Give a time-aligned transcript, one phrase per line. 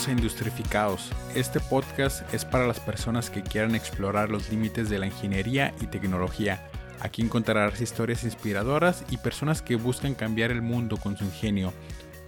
[0.00, 1.12] Bienvenidos Industrificados.
[1.34, 5.88] Este podcast es para las personas que quieran explorar los límites de la ingeniería y
[5.88, 6.66] tecnología.
[7.00, 11.74] Aquí encontrarás historias inspiradoras y personas que buscan cambiar el mundo con su ingenio.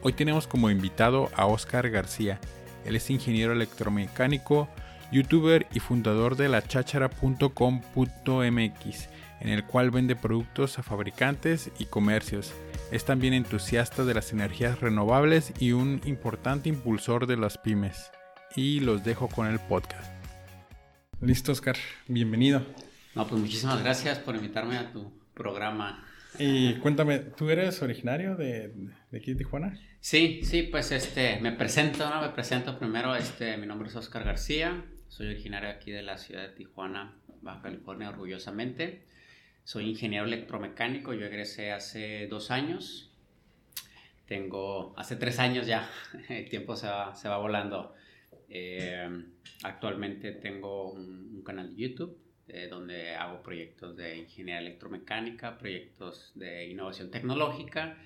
[0.02, 2.38] Hoy tenemos como invitado a Oscar García.
[2.84, 4.68] Él es ingeniero electromecánico,
[5.10, 9.08] youtuber y fundador de la chachara.com.mx,
[9.42, 12.52] en el cual vende productos a fabricantes y comercios.
[12.92, 18.12] Es también entusiasta de las energías renovables y un importante impulsor de las pymes.
[18.54, 20.12] Y los dejo con el podcast.
[21.20, 21.76] Listo, Oscar.
[22.06, 22.64] Bienvenido.
[23.16, 26.06] No, pues muchísimas gracias por invitarme a tu programa.
[26.38, 28.72] Y cuéntame, ¿tú eres originario de,
[29.10, 29.76] de aquí de Tijuana?
[30.00, 32.22] Sí, sí, pues este, me presento, ¿no?
[32.22, 36.42] Me presento primero, este, mi nombre es Oscar García, soy originario aquí de la ciudad
[36.42, 39.02] de Tijuana, Baja California, orgullosamente.
[39.64, 43.10] Soy ingeniero electromecánico, yo egresé hace dos años.
[44.26, 45.88] Tengo, hace tres años ya,
[46.28, 47.94] el tiempo se va, se va volando.
[48.48, 49.08] Eh,
[49.62, 56.68] actualmente tengo un, canal de YouTube eh, donde hago proyectos de ingeniería electromecánica, proyectos de
[56.68, 57.98] innovación tecnológica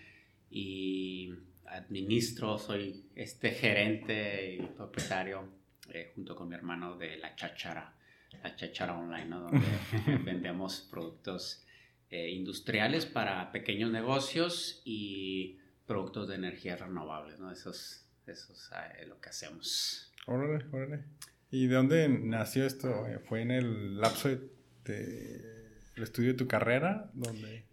[0.51, 1.35] y
[1.67, 5.49] administro, soy este gerente y propietario
[5.93, 7.96] eh, junto con mi hermano de La Chachara,
[8.43, 9.67] La Chachara Online, donde
[10.25, 11.65] vendemos productos
[12.11, 17.51] eh, industriales para pequeños negocios y productos de energía renovable, ¿no?
[17.51, 20.13] Eso es, eso es eh, lo que hacemos.
[20.27, 21.05] Órale, órale.
[21.51, 23.07] ¿Y de dónde nació esto?
[23.29, 24.51] ¿Fue en el lapso del
[24.85, 27.11] de, estudio de tu carrera?
[27.15, 27.65] ¿Dónde?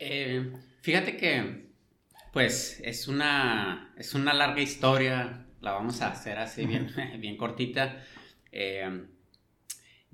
[0.81, 1.69] fíjate que,
[2.31, 8.03] pues, es una, es una larga historia la vamos a hacer así bien, bien cortita.
[8.51, 9.05] Eh,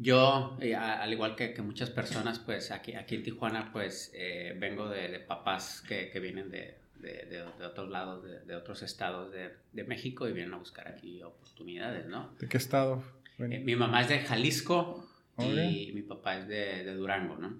[0.01, 4.55] yo, eh, al igual que, que, muchas personas, pues aquí, aquí en Tijuana, pues eh,
[4.57, 9.83] vengo de, papás que, que vienen de, de, de, otros lados, de, otros estados de,
[9.83, 12.33] México y vienen a buscar aquí oportunidades, ¿no?
[12.39, 13.03] ¿De qué estado?
[13.37, 15.05] mi mamá es de Jalisco
[15.37, 17.59] y mi papá es de, Durango, ¿no?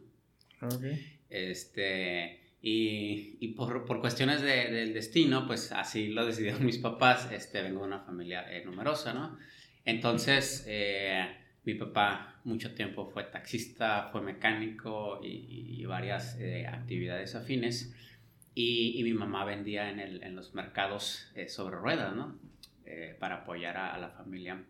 [0.61, 1.19] Okay.
[1.29, 7.29] Este, y, y por, por, cuestiones de, del destino, pues así lo decidieron mis papás.
[7.33, 9.37] Este, vengo de una familia eh, numerosa, ¿no?
[9.85, 11.25] Entonces, eh,
[11.63, 17.95] mi papá mucho tiempo fue taxista, fue mecánico y, y varias eh, actividades afines.
[18.55, 22.37] Y, y, mi mamá vendía en, el, en los mercados sobre ruedas, ¿no?
[23.19, 24.63] para apoyar a, a la familia.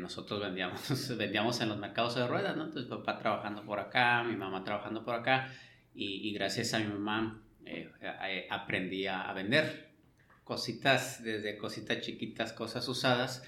[0.00, 2.64] nosotros vendíamos, vendíamos en los mercados de ruedas, ¿no?
[2.64, 5.52] Entonces, papá trabajando por acá, mi mamá trabajando por acá
[5.94, 9.90] y, gracias a mi mamá eh, eh, aprendí a, vender
[10.44, 13.42] cositas, desde cositas chiquitas, cosas usadas.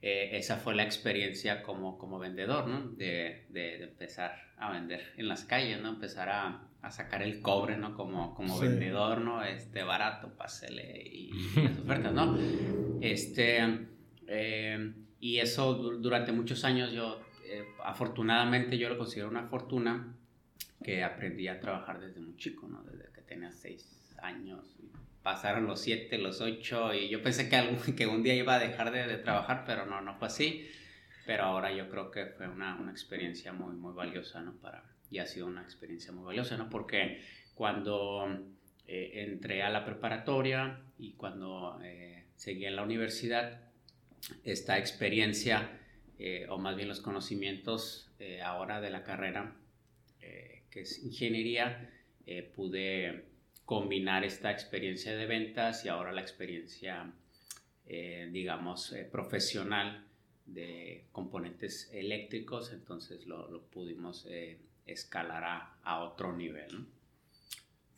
[0.00, 2.88] Eh, esa fue la experiencia como, como vendedor, ¿no?
[2.90, 5.88] De, de, empezar a vender en las calles, ¿no?
[5.88, 7.94] Empezar a, a sacar el cobre, ¿no?
[7.94, 9.42] Como, como vendedor, ¿no?
[9.42, 12.38] Este, barato, pásele y, y las ofertas, ¿no?
[13.00, 13.86] Este,
[15.20, 17.20] y eso durante muchos años yo,
[17.82, 20.14] afortunadamente yo lo considero una fortuna
[20.84, 22.82] que aprendí a trabajar desde muy chico, ¿no?
[22.84, 24.76] Desde que tenía seis años.
[25.22, 28.58] Pasaron los siete, los ocho y yo pensé que, algún, que un día iba a
[28.58, 30.68] dejar de, de, trabajar, pero no, no fue así.
[31.26, 34.54] Pero ahora yo creo que fue una, una experiencia muy, muy valiosa, ¿no?
[34.54, 36.70] Para, y ha sido una experiencia muy valiosa, ¿no?
[36.70, 37.22] Porque
[37.54, 38.26] cuando
[38.86, 43.60] eh, entré a la preparatoria y cuando eh, seguí en la universidad,
[44.44, 45.70] esta experiencia,
[46.18, 49.54] eh, o más bien los conocimientos eh, ahora de la carrera,
[50.70, 51.90] que es ingeniería,
[52.26, 53.24] eh, pude
[53.68, 57.12] combinar esta experiencia de ventas y ahora la experiencia,
[57.86, 60.06] eh, digamos, eh, profesional
[60.46, 64.26] de componentes eléctricos, entonces lo, pudimos
[64.86, 65.44] escalar
[65.84, 66.86] a, otro nivel.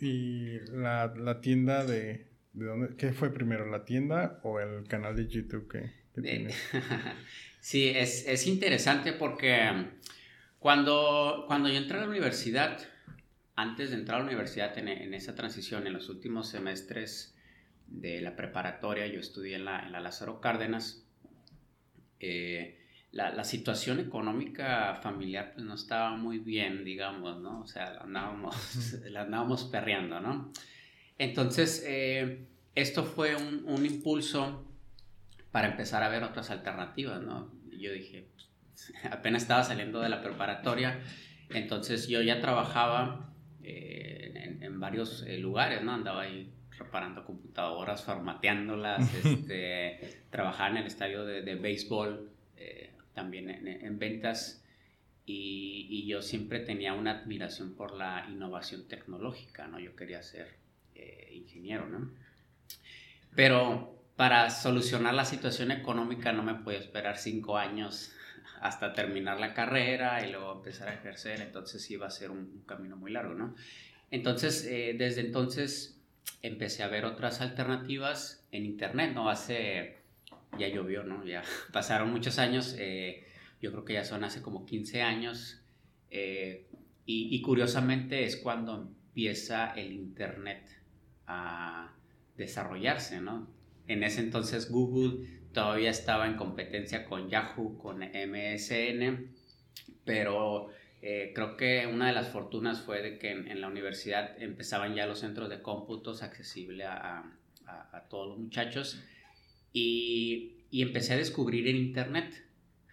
[0.00, 2.96] ¿Y la, tienda de, de, dónde?
[2.96, 5.92] ¿Qué fue primero, la tienda o el canal de YouTube que,
[7.60, 9.70] sí, es, es interesante porque
[10.58, 12.80] cuando, cuando yo entré a la universidad,
[13.60, 17.36] antes de entrar a la universidad, en, esa transición, en los últimos semestres
[17.86, 21.04] de la preparatoria, yo estudié en la, en la Lázaro Cárdenas.
[22.20, 22.78] Eh,
[23.12, 27.60] la, la, situación económica familiar pues no estaba muy bien, digamos, ¿no?
[27.60, 30.50] O sea, la andábamos, la andábamos perreando, ¿no?
[31.18, 34.64] Entonces, eh, esto fue un, un, impulso
[35.50, 37.52] para empezar a ver otras alternativas, ¿no?
[37.72, 38.28] Yo dije,
[39.10, 41.02] apenas estaba saliendo de la preparatoria,
[41.50, 43.29] entonces yo ya trabajaba
[43.62, 45.92] eh, en, varios eh, lugares, ¿no?
[45.92, 53.50] Andaba ahí reparando computadoras, formateándolas, este, trabajaba en el estadio de, de béisbol, eh, también
[53.50, 54.64] en, ventas,
[55.26, 59.78] y, y, yo siempre tenía una admiración por la innovación tecnológica, ¿no?
[59.78, 60.58] Yo quería ser
[61.32, 62.10] ingeniero, ¿no?
[63.34, 68.12] Pero para solucionar la situación económica no me podía esperar cinco años
[68.60, 72.96] hasta terminar la carrera y luego empezar a ejercer, entonces iba a ser un, camino
[72.96, 73.54] muy largo, ¿no?
[74.10, 76.00] Entonces, eh, desde entonces
[76.42, 79.30] empecé a ver otras alternativas en internet, ¿no?
[79.30, 79.98] Hace,
[80.58, 81.24] ya llovió, ¿no?
[81.24, 81.42] Ya
[81.72, 83.26] pasaron muchos años, eh,
[83.62, 85.62] yo creo que ya son hace como 15 años,
[86.10, 86.66] eh,
[87.06, 90.62] y, y, curiosamente es cuando empieza el internet
[91.26, 91.92] a
[92.36, 93.48] desarrollarse, ¿no?
[93.86, 99.34] En ese entonces Google todavía estaba en competencia con Yahoo, con MSN,
[100.04, 100.70] pero
[101.02, 105.20] eh, creo que una de las fortunas fue que en, la universidad empezaban ya los
[105.20, 107.36] centros de cómputos accesibles a,
[108.08, 109.00] todos los muchachos
[109.72, 112.44] y, empecé a descubrir en internet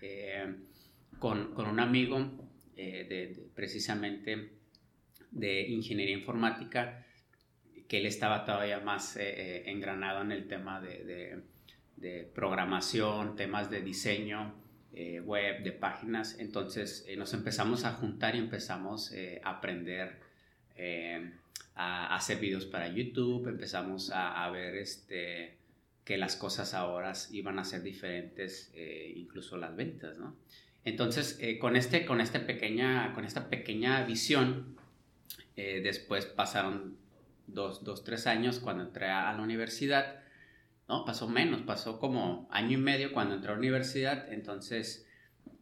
[0.02, 0.56] eh,
[1.20, 2.32] con, un amigo
[2.76, 4.52] eh, de, precisamente
[5.32, 7.06] de ingeniería informática
[7.88, 11.42] que él estaba todavía más engranado en el tema de
[12.34, 14.54] programación, temas de diseño
[15.00, 16.40] eh, web, de páginas.
[16.40, 20.26] Entonces eh, nos empezamos a juntar y empezamos eh, a aprender
[21.76, 25.58] a hacer videos para YouTube, empezamos a, ver este,
[26.04, 28.72] que las cosas ahora iban a ser diferentes,
[29.16, 30.36] incluso las ventas, ¿no?
[30.86, 34.78] Entonces, con, este, con, este pequeña, con esta pequeña visión,
[35.56, 36.96] después pasaron
[37.48, 40.22] dos, dos, tres años cuando entré a la universidad,
[40.88, 45.06] no, pasó menos, pasó como año y medio cuando entré a la universidad, entonces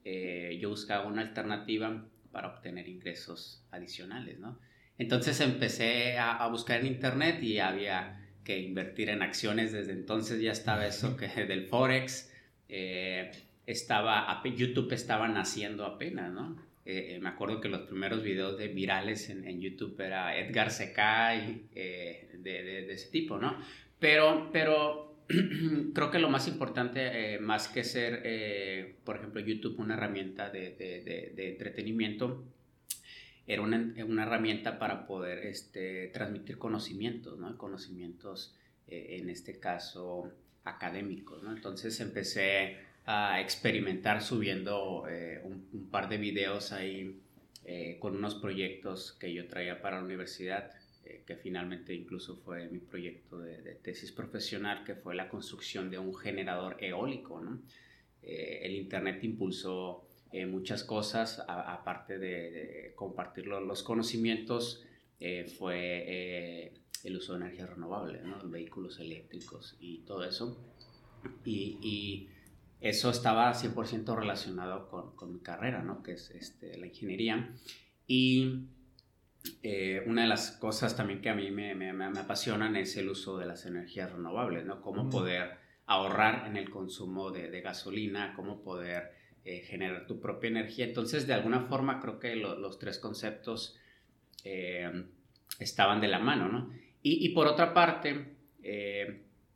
[0.03, 4.59] eh, yo buscaba una alternativa para obtener ingresos adicionales, ¿no?
[4.97, 10.51] Entonces empecé a, buscar en internet y había que invertir en acciones, desde entonces ya
[10.51, 12.31] estaba eso que del Forex,
[12.69, 13.31] eh,
[13.65, 16.55] estaba, YouTube estaba naciendo apenas, ¿no?
[16.85, 22.37] Eh, me acuerdo que los primeros videos de virales en, YouTube era Edgar Secai, de,
[22.43, 23.57] de, ese tipo, ¿no?
[23.99, 25.14] Pero, pero
[25.93, 30.49] creo que lo más importante, eh, más que ser, eh, por ejemplo, YouTube una herramienta
[30.49, 32.43] de, entretenimiento,
[33.47, 33.93] era una,
[34.23, 37.57] herramienta para poder este, transmitir conocimientos, ¿no?
[37.57, 38.55] Conocimientos,
[38.87, 40.31] eh, en este caso,
[40.63, 41.43] académicos.
[41.47, 45.03] Entonces empecé a experimentar subiendo
[45.43, 47.19] un, par de videos ahí
[47.99, 50.71] con unos proyectos que yo traía para la universidad
[51.05, 55.99] eh, que finalmente incluso fue mi proyecto de, tesis profesional, que fue la construcción de
[55.99, 57.39] un generador eólico.
[57.39, 57.61] ¿no?
[58.23, 64.83] Eh, el Internet impulsó eh, muchas cosas, aparte de, compartir los conocimientos,
[65.57, 66.73] fue
[67.03, 68.37] el uso de energía renovable, ¿no?
[68.49, 70.57] vehículos eléctricos y todo eso.
[71.43, 72.29] Y, y
[72.81, 76.03] eso estaba 100% relacionado con, con, mi carrera, ¿no?
[76.03, 77.53] que es este, la ingeniería.
[78.07, 78.67] Y
[79.63, 83.09] eh, una de las cosas también que a mí me, me, me, apasionan es el
[83.09, 84.81] uso de las energías renovables, ¿no?
[84.81, 89.11] Cómo poder ahorrar en el consumo de, de gasolina, cómo poder
[89.43, 90.85] eh, generar tu propia energía.
[90.85, 93.75] Entonces, de alguna forma, creo que los tres conceptos
[94.43, 95.05] eh,
[95.59, 96.71] estaban de la mano, ¿no?
[97.01, 98.33] Y, y por otra parte,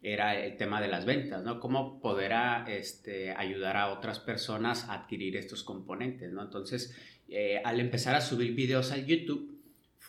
[0.01, 1.59] era el tema de las ventas, ¿no?
[1.59, 6.43] Cómo poder a, este, ayudar a otras personas a adquirir estos componentes, ¿no?
[6.43, 6.95] Entonces,
[7.63, 9.58] al empezar a subir videos al YouTube,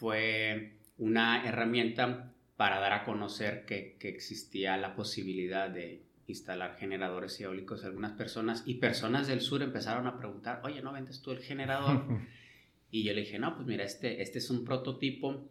[0.00, 7.84] fue una herramienta para dar a conocer que, existía la posibilidad de instalar generadores eólicos
[7.84, 11.40] a algunas personas y personas del sur empezaron a preguntar, oye, ¿no vendes tú el
[11.40, 12.06] generador?
[12.90, 15.46] y yo le dije, no, pues mira, este, este es un prototipo,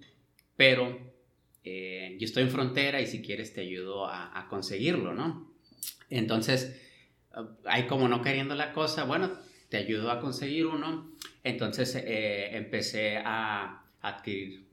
[0.55, 0.97] pero
[1.63, 5.53] eh, yo estoy en frontera y si quieres te ayudo a, conseguirlo, ¿no?
[6.09, 6.81] Entonces,
[7.65, 9.31] ahí como no queriendo la cosa, bueno,
[9.69, 11.11] te ayudo a conseguir uno.
[11.43, 14.69] Entonces eh, empecé a adquirir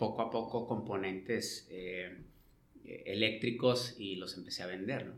[0.00, 2.16] poco a poco componentes eh,
[3.04, 5.12] eléctricos y los empecé a vender,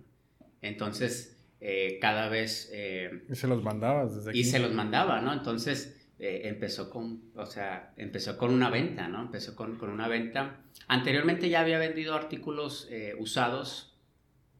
[0.61, 2.69] Entonces, eh, cada vez...
[2.73, 4.41] Eh, y se los mandabas desde aquí.
[4.41, 5.33] Y se los mandaba, ¿no?
[5.33, 9.23] Entonces, empezó con, o sea, empezó con una venta, ¿no?
[9.23, 10.61] Empezó con, con una venta.
[10.89, 13.97] Anteriormente ya había vendido artículos usados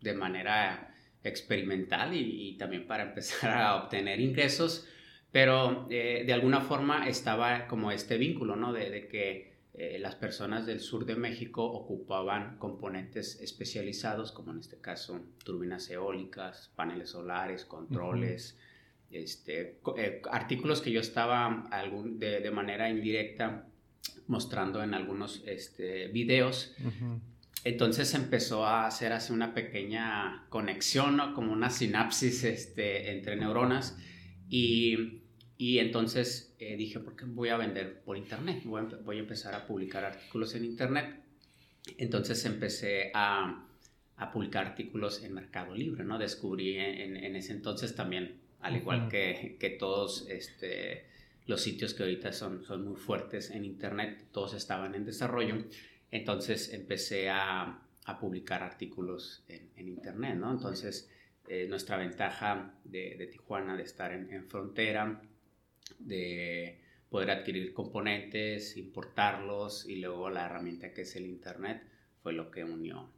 [0.01, 4.89] de manera experimental y, y, también para empezar a obtener ingresos,
[5.33, 8.75] pero eh, de alguna forma estaba como este vínculo, ¿no?
[8.75, 14.79] De, que eh, las personas del sur de México ocupaban componentes especializados, como en este
[14.79, 18.59] caso turbinas eólicas, paneles solares, controles,
[19.11, 23.67] este, eh, artículos que yo estaba algún, de, manera indirecta
[24.27, 26.77] mostrando en algunos este, videos.
[27.65, 31.33] Entonces empezó a hacer así una pequeña conexión, ¿no?
[31.33, 33.97] como una sinapsis este, entre neuronas.
[34.49, 35.22] Y
[35.63, 38.65] y entonces eh, dije, ¿por qué voy a vender por internet?
[38.65, 41.21] Voy a, empezar a publicar artículos en internet.
[41.99, 43.65] Entonces empecé a,
[44.17, 46.19] a publicar artículos en Mercado Libre, ¿no?
[46.19, 51.07] Descubrí en, en ese entonces también, al igual que, que, todos este,
[51.47, 55.59] los sitios que ahorita son, son muy fuertes en Internet, todos estaban en desarrollo,
[56.11, 60.51] entonces empecé a, a publicar artículos en, en, Internet, ¿no?
[60.51, 61.09] Entonces,
[61.47, 65.23] eh, nuestra ventaja de, de, Tijuana, de estar en, en frontera,
[66.07, 66.81] de
[67.11, 71.83] poder adquirir componentes, importarlos y luego la herramienta que es el Internet
[72.23, 73.11] fue lo que unió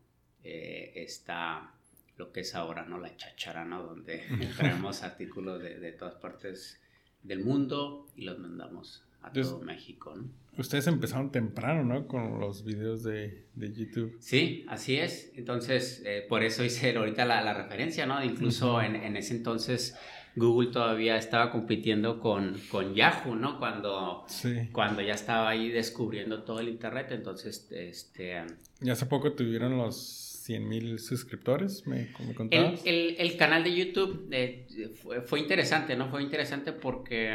[0.42, 1.72] eh, esta,
[2.16, 2.98] lo que es ahora, ¿no?
[2.98, 3.82] La chachara, ¿no?
[3.82, 4.22] Donde
[4.56, 6.80] traemos artículos de, de, todas partes
[7.22, 10.28] del mundo y los mandamos a todo México, ¿no?
[10.56, 12.06] Ustedes empezaron temprano, ¿no?
[12.06, 14.16] Con los videos de, de YouTube.
[14.20, 15.32] Sí, así es.
[15.34, 18.22] Entonces, eh, por eso hice ahorita la, la referencia, ¿no?
[18.22, 19.96] Incluso en, en, ese entonces
[20.36, 23.58] Google todavía estaba compitiendo con, con Yahoo, ¿no?
[23.58, 24.68] Cuando, sí.
[24.72, 27.08] cuando ya estaba ahí descubriendo todo el Internet.
[27.12, 28.42] Entonces, este...
[28.80, 32.84] Y hace poco tuvieron los 100 mil suscriptores, me, me contabas.
[32.84, 34.66] El, el, el, canal de YouTube eh,
[35.02, 36.10] fue, fue, interesante, ¿no?
[36.10, 37.34] Fue interesante porque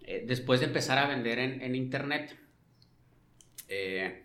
[0.00, 2.38] eh, después de empezar a vender en, en Internet,
[3.68, 4.24] eh,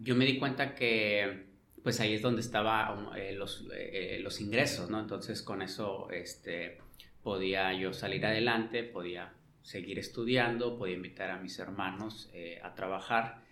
[0.00, 1.46] yo me di cuenta que
[1.84, 3.64] pues ahí es donde estaban los,
[4.18, 4.98] los ingresos, ¿no?
[4.98, 6.78] Entonces con eso este,
[7.26, 12.30] podía yo salir adelante, podía seguir estudiando, podía invitar a mis hermanos
[12.62, 13.42] a trabajar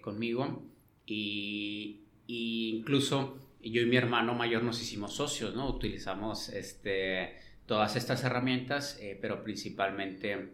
[0.00, 0.62] conmigo
[1.04, 5.68] y, incluso yo y mi hermano mayor nos hicimos socios, ¿no?
[5.68, 7.34] Utilizamos este,
[7.66, 10.50] todas estas herramientas, eh, pero principalmente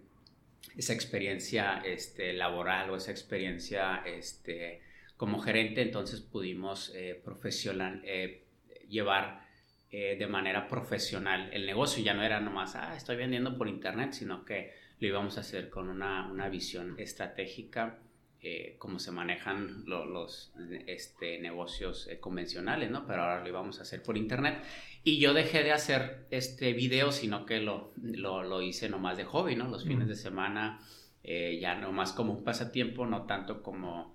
[0.76, 4.80] esa experiencia este, laboral o esa experiencia este,
[5.16, 8.44] como gerente, entonces pudimos eh, profesional, eh,
[8.88, 9.48] llevar
[9.92, 12.02] eh, de manera profesional el negocio.
[12.02, 15.68] Ya no era nomás, ah, estoy vendiendo por internet, sino que lo íbamos a hacer
[15.68, 17.98] con una, una visión estratégica
[18.42, 20.54] eh, cómo se manejan lo, los
[20.86, 23.06] este, negocios eh, convencionales, ¿no?
[23.06, 24.62] Pero ahora lo íbamos a hacer por internet.
[25.02, 29.24] Y yo dejé de hacer este video, sino que lo, lo, lo hice nomás de
[29.24, 29.68] hobby, ¿no?
[29.68, 30.80] Los fines de semana,
[31.22, 34.14] ya nomás como un pasatiempo, no tanto como,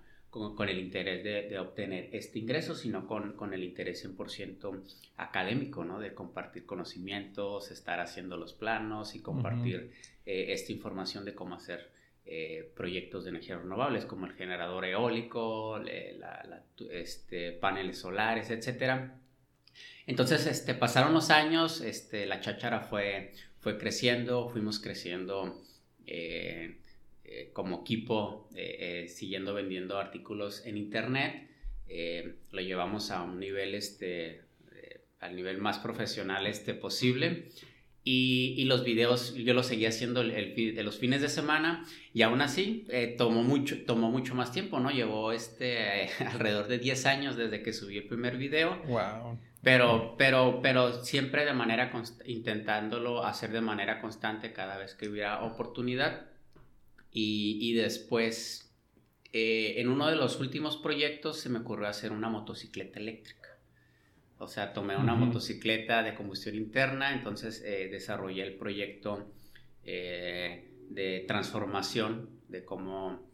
[0.54, 4.82] con el interés de, de, obtener este ingreso, sino con, con el interés 100%
[5.16, 5.98] académico, ¿no?
[5.98, 9.92] De compartir conocimientos, estar haciendo los planos y compartir
[10.24, 11.90] esta información de cómo hacer
[12.28, 19.12] eh, proyectos de energías renovables como el generador eólico, la, la, este, paneles solares, etc.
[20.08, 25.62] Entonces, este, pasaron los años, este, la cháchara fue, fue creciendo, fuimos creciendo
[26.04, 26.80] eh,
[27.28, 31.50] eh, como equipo, eh, eh, siguiendo vendiendo artículos en Internet.
[32.52, 34.42] lo llevamos a un nivel, este,
[35.20, 37.48] al nivel más profesional este, posible.
[38.08, 41.84] Y, y, los videos yo los seguía haciendo el, el, de los fines de semana
[42.14, 44.92] y aún así eh, tomó, mucho, tomó mucho más tiempo, ¿no?
[44.92, 48.80] Llevó este, eh, alrededor de 10 años desde que subí el primer video.
[48.86, 49.40] Wow.
[49.60, 51.90] Pero, pero, pero siempre de manera,
[52.26, 56.28] intentándolo hacer de manera constante cada vez que hubiera oportunidad.
[57.18, 58.70] Y, y después,
[59.32, 63.58] eh, en uno de los últimos proyectos se me ocurrió hacer una motocicleta eléctrica.
[64.38, 65.26] O sea, tomé una uh -huh.
[65.26, 69.32] motocicleta de combustión interna, entonces eh, desarrollé el proyecto
[69.82, 73.26] eh, de transformación, de cómo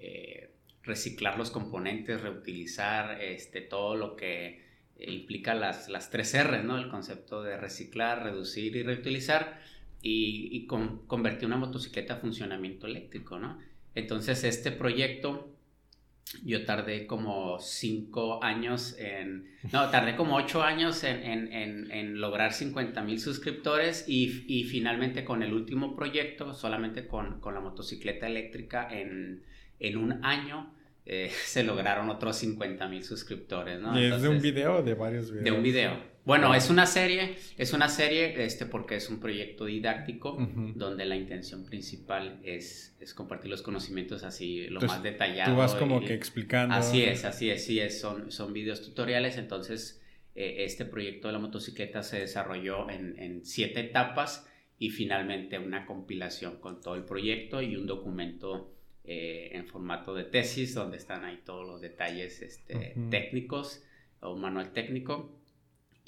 [0.00, 0.50] eh,
[0.82, 4.66] reciclar los componentes, reutilizar este, todo lo que
[4.98, 6.76] implica las, las tres R, ¿no?
[6.76, 9.60] El concepto de reciclar, reducir y reutilizar,
[10.02, 13.58] y, y con, convertí una motocicleta a funcionamiento eléctrico, ¿no?
[13.94, 15.58] Entonces, este proyecto
[16.44, 22.20] yo tardé como cinco años en, no, tardé como ocho años en, en, en, en
[22.20, 27.60] lograr 50 mil suscriptores y, y, finalmente con el último proyecto, solamente con, con la
[27.60, 29.42] motocicleta eléctrica, en,
[29.96, 30.74] un año
[31.06, 33.98] eh, se lograron otros 50 mil suscriptores, ¿no?
[33.98, 35.44] ¿Y es de un video o de varios videos?
[35.44, 36.17] De un video.
[36.28, 40.74] Bueno, es una serie, es una serie este, porque es un proyecto didáctico uh -huh.
[40.74, 45.52] donde la intención principal es, es, compartir los conocimientos así lo entonces, más detallado.
[45.52, 46.74] Tú vas como y, que explicando.
[46.74, 50.02] Así es, así es, sí es, son, son videos tutoriales, entonces
[50.34, 54.46] eh, este proyecto de la motocicleta se desarrolló en, en, siete etapas
[54.78, 60.24] y finalmente una compilación con todo el proyecto y un documento eh, en formato de
[60.24, 63.08] tesis donde están ahí todos los detalles este, uh -huh.
[63.08, 63.82] técnicos
[64.20, 65.37] o un manual técnico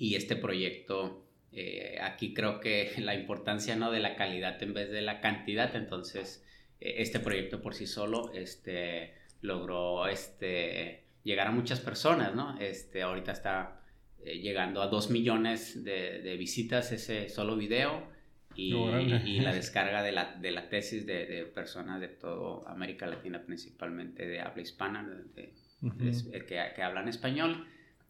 [0.00, 3.92] y este proyecto, eh, aquí creo que la importancia ¿no?
[3.92, 6.42] de la calidad en vez de la cantidad, entonces
[6.80, 12.58] eh, este proyecto por sí solo este, logró este, llegar a muchas personas, ¿no?
[12.58, 13.82] Este, ahorita está
[14.24, 18.08] eh, llegando a 2 millones de, de, visitas ese solo video
[18.54, 23.06] y, y la descarga de la, de la tesis de, de, personas de toda América
[23.06, 25.52] Latina, principalmente de habla hispana, de,
[25.82, 26.46] uh -huh.
[26.46, 27.66] que, que, hablan español.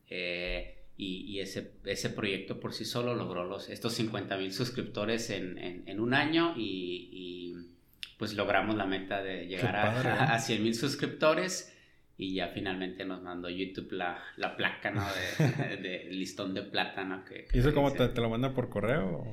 [0.08, 5.58] Eh, y, ese, ese proyecto por sí solo logró los, estos 50 mil suscriptores en,
[5.58, 7.56] en, un año y,
[8.18, 11.74] pues logramos la meta de llegar a, a 100 mil suscriptores
[12.20, 15.02] y ya finalmente nos mandó YouTube la, la placa, ¿no?
[15.82, 17.24] De, listón de plata, ¿no?
[17.24, 19.24] Que, ¿Y eso cómo te, te, lo manda por correo?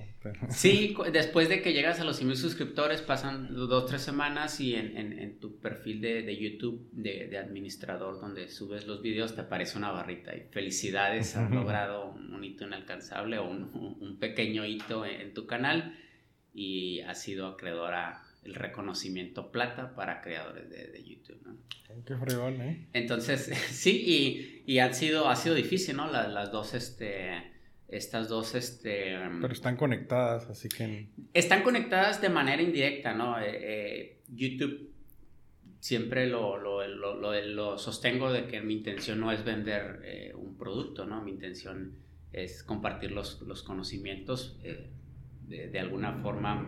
[0.49, 4.95] Sí, después de que llegas a los 100 suscriptores pasan dos, tres semanas y en,
[4.95, 9.77] en, en tu perfil de, de YouTube de, administrador donde subes los videos te aparece
[9.77, 15.33] una barrita y felicidades, has logrado un hito inalcanzable o un, un pequeño hito en,
[15.33, 15.97] tu canal
[16.53, 21.57] y has sido acreedor a el reconocimiento plata para creadores de, YouTube, ¿no?
[22.05, 22.87] Qué fregón, ¿eh?
[22.93, 26.11] Entonces, sí, y, y han sido, ha sido difícil, ¿no?
[26.11, 27.31] Las, las dos, este,
[27.87, 29.17] estas dos, este...
[29.41, 31.07] Pero están conectadas, así que...
[31.33, 33.39] Están conectadas de manera indirecta, ¿no?
[33.39, 34.91] Eh, eh, YouTube
[35.79, 40.57] siempre lo, lo, lo, lo, sostengo de que mi intención no es vender eh, un
[40.57, 41.21] producto, ¿no?
[41.21, 41.93] Mi intención
[42.33, 44.59] es compartir los, los conocimientos
[45.47, 46.65] de, alguna forma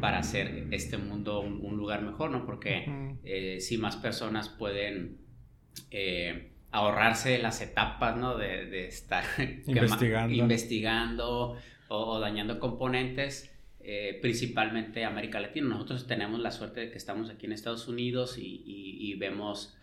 [0.00, 2.44] para hacer este mundo un, lugar mejor, ¿no?
[2.44, 5.18] Porque eh, si más personas pueden
[5.90, 8.36] eh, ahorrarse las etapas, ¿no?
[8.36, 9.24] De, estar
[9.66, 11.56] investigando, investigando
[11.88, 15.68] o, dañando componentes, eh, principalmente América Latina.
[15.68, 19.78] Nosotros tenemos la suerte de que estamos aquí en Estados Unidos y, vemos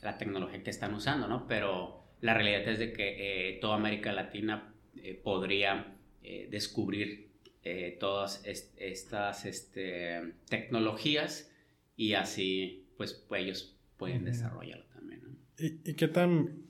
[0.00, 1.46] la tecnología que están usando, ¿no?
[1.46, 4.74] Pero la realidad es de que toda América Latina
[5.22, 7.32] podría eh, descubrir
[7.64, 11.52] eh, todas estas este, tecnologías
[11.96, 15.38] y así pues, pues ellos pueden desarrollarlo también.
[15.58, 16.64] ¿Y, qué tan,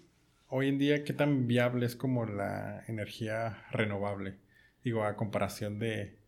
[0.48, 4.36] hoy en día, qué tan viable es como la energía renovable?
[4.82, 6.18] Digo, a comparación de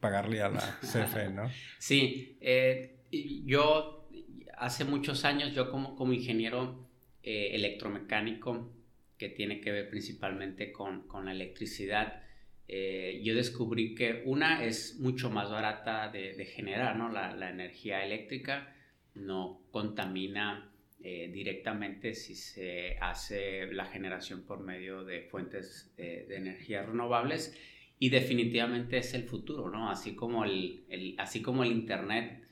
[0.00, 1.50] pagarle a la CFE, ¿no?
[1.78, 3.00] sí, eh,
[3.44, 4.08] yo
[4.56, 6.86] hace muchos años, yo como, como ingeniero
[7.22, 8.72] electromecánico,
[9.18, 12.22] que tiene que ver principalmente con, con la electricidad,
[12.68, 17.10] eh, yo descubrí que una es mucho más barata de, generar, ¿no?
[17.10, 18.74] La, energía eléctrica
[19.14, 26.36] no contamina eh, directamente si se hace la generación por medio de fuentes de, de
[26.36, 27.56] energías renovables
[27.98, 29.88] y definitivamente es el futuro, ¿no?
[29.88, 32.42] Así como el, así como el Internet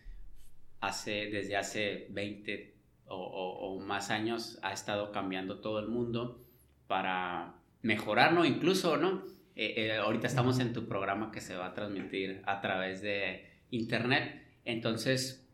[0.81, 2.74] hace, desde hace 20
[3.07, 6.40] o, o, o más años ha estado cambiando todo el mundo
[6.87, 8.44] para mejorar, ¿no?
[8.44, 9.34] Incluso, ¿no?
[9.56, 13.46] Eh, eh, ahorita estamos en tu programa que se va a transmitir a través de
[13.70, 14.42] internet.
[14.64, 15.48] Entonces,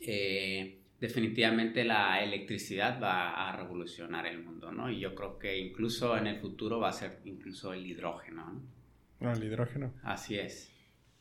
[0.00, 4.90] eh, definitivamente la electricidad va a revolucionar el mundo, ¿no?
[4.90, 8.62] Y yo creo que incluso en el futuro va a ser incluso el hidrógeno,
[9.20, 9.28] ¿no?
[9.28, 9.94] Ah, el hidrógeno.
[10.02, 10.70] Así es.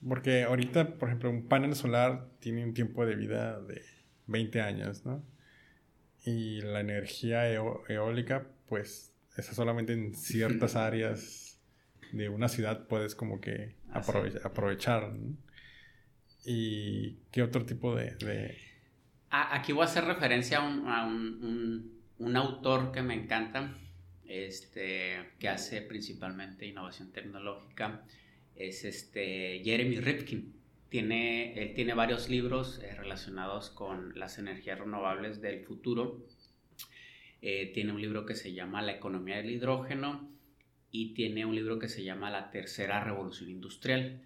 [0.05, 3.81] Porque ahorita, por ejemplo, un panel solar tiene un tiempo de vida de
[4.27, 5.23] 20 años, ¿no?
[6.25, 11.52] Y la energía eólica, pues, está solamente en ciertas áreas
[12.13, 15.11] de una ciudad puedes como que aprovechar.
[16.45, 18.57] ¿Y qué otro tipo de...?
[19.29, 23.75] Aquí voy a hacer referencia a, un, autor que me encanta,
[24.27, 28.03] este, que hace principalmente innovación tecnológica,
[28.55, 30.53] es este Jeremy Rifkin.
[30.89, 36.23] Tiene, él tiene varios libros eh, relacionados con las energías renovables del futuro.
[37.41, 40.32] Eh, tiene un libro que se llama La economía del hidrógeno
[40.95, 44.21] y tiene un libro que se llama La Tercera Revolución Industrial.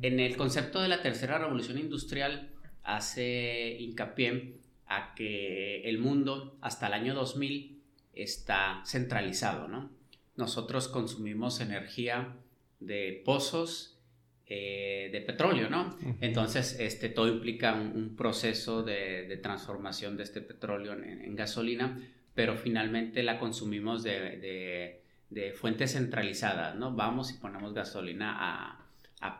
[0.00, 2.48] En el concepto de la Tercera Revolución Industrial
[2.84, 7.82] hace hincapié a que el mundo hasta el año 2000
[8.14, 9.90] está centralizado, ¿no?
[10.36, 12.36] Nosotros consumimos energía
[12.78, 13.98] de pozos
[14.46, 15.98] eh, de petróleo, ¿no?
[16.20, 22.00] Entonces, este, todo implica un, proceso de, transformación de este petróleo en, gasolina,
[22.32, 25.01] pero finalmente la consumimos de de
[25.54, 26.94] fuentes centralizadas, ¿no?
[26.94, 28.78] Vamos y ponemos gasolina a,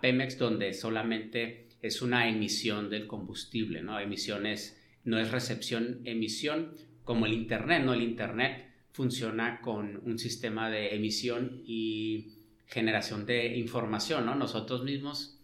[0.00, 3.98] Pemex donde solamente es una emisión del combustible, ¿no?
[3.98, 6.74] Emisiones, no es recepción, emisión,
[7.04, 7.92] como el Internet, ¿no?
[7.92, 12.28] El Internet funciona con un sistema de emisión y
[12.66, 14.36] generación de información, ¿no?
[14.36, 15.40] Nosotros mismos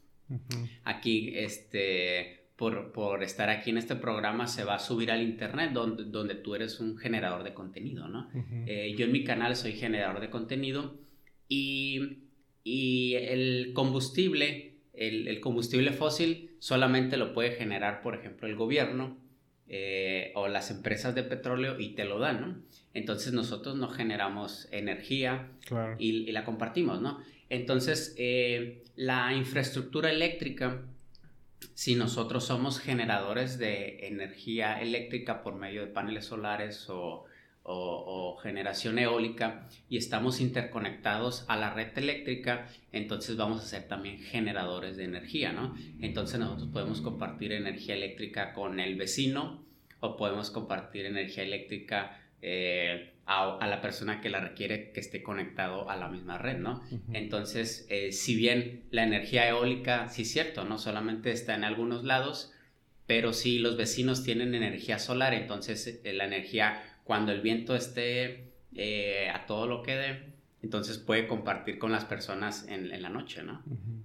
[0.85, 6.05] aquí, este, por, estar aquí en este programa se va a subir al internet donde,
[6.05, 8.29] donde tú eres un generador de contenido, ¿no?
[8.67, 10.97] Eh, yo en mi canal soy generador de contenido
[11.47, 12.19] y,
[12.65, 19.17] y el combustible, el, combustible fósil solamente lo puede generar, por ejemplo, el gobierno
[19.69, 22.63] eh, o las empresas de petróleo y te lo dan, ¿no?
[22.93, 25.53] Entonces nosotros no generamos energía
[26.01, 27.21] y, la compartimos, ¿no?
[27.51, 30.83] Entonces eh, la infraestructura eléctrica
[31.75, 37.25] si nosotros somos generadores de energía eléctrica por medio de paneles solares o,
[38.43, 44.97] generación eólica y estamos interconectados a la red eléctrica, entonces vamos a ser también generadores
[44.97, 45.77] de energía, ¿no?
[46.01, 49.63] Entonces nosotros podemos compartir energía eléctrica con el vecino
[50.01, 55.91] o podemos compartir energía eléctrica eh, a, la persona que la requiere que esté conectado
[55.91, 56.83] a la misma red, ¿no?
[57.13, 62.05] Entonces, eh, si bien la energía eólica, sí es cierto, no solamente está en algunos
[62.05, 62.55] lados,
[63.07, 68.53] pero si los vecinos tienen energía solar, entonces eh, la energía cuando el viento esté
[68.75, 70.23] eh, a todo lo que dé,
[70.63, 73.63] entonces puede compartir con las personas en, la noche, ¿no?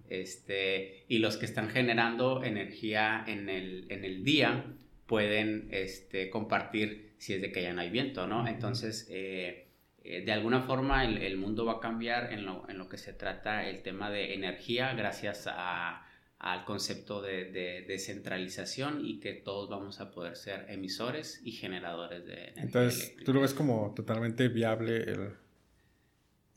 [0.10, 4.66] este, y los que están generando energía en el, en el día
[5.08, 8.46] pueden este, compartir si es de que ya no hay viento, ¿no?
[8.48, 9.68] Entonces, eh,
[10.04, 12.98] eh, de alguna forma el, el, mundo va a cambiar en lo, en lo que
[12.98, 16.06] se trata el tema de energía gracias a
[16.44, 22.34] al concepto de, descentralización y que todos vamos a poder ser emisores y generadores de
[22.34, 25.30] energía Entonces, ¿tú lo ves como totalmente viable el,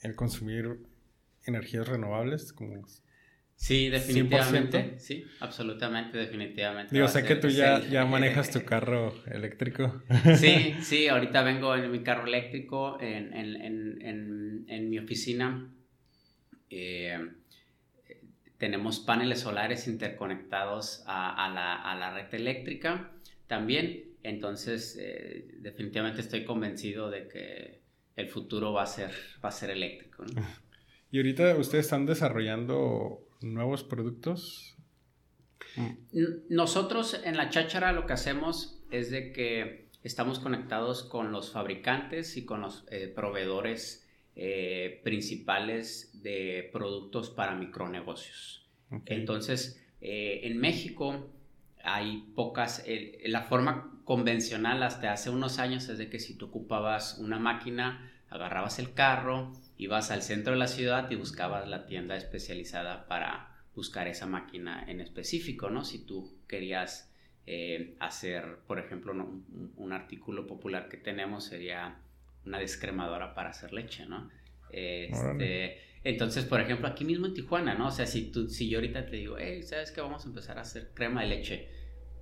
[0.03, 0.81] el consumir
[1.45, 2.53] energías renovables?
[2.53, 2.85] Como
[3.57, 5.01] sí, definitivamente.
[5.01, 6.95] Sí, absolutamente, definitivamente.
[6.95, 10.03] Digo, sé que tú ya, ya manejas tu carro eléctrico.
[10.37, 15.69] Sí, sí, ahorita vengo en mi carro eléctrico en, en, en, en mi oficina.
[16.71, 17.19] Eh,
[18.59, 21.51] tenemos paneles solares interconectados a,
[21.99, 23.13] la, red eléctrica
[23.47, 24.05] también.
[24.23, 27.81] Entonces, eh, definitivamente estoy convencido de que
[28.17, 29.11] el futuro va a ser,
[29.45, 30.25] va a ser eléctrico.
[31.11, 34.77] ¿Y ahorita ustedes están desarrollando nuevos productos?
[36.49, 42.37] Nosotros en la cháchara lo que hacemos es de que estamos conectados con los fabricantes
[42.37, 48.67] y con los eh, proveedores eh, principales de productos para micronegocios.
[49.07, 51.29] Entonces, eh, en México
[51.83, 52.85] hay pocas,
[53.25, 58.13] la forma convencional hasta hace unos años es de que si tú ocupabas una máquina,
[58.31, 63.57] agarrabas el carro, ibas al centro de la ciudad y buscabas la tienda especializada para
[63.75, 65.85] buscar esa máquina en específico, ¿no?
[65.85, 67.13] Si tú querías
[67.47, 71.99] eh, hacer, por ejemplo, un, artículo popular que tenemos sería
[72.45, 74.31] una descremadora para hacer leche, ¿no?
[74.71, 77.89] Este, entonces, por ejemplo, aquí mismo en Tijuana, ¿no?
[77.89, 80.01] O sea, si, tú, si yo ahorita te digo, hey, ¿sabes qué?
[80.01, 81.69] Vamos a empezar a hacer crema de leche.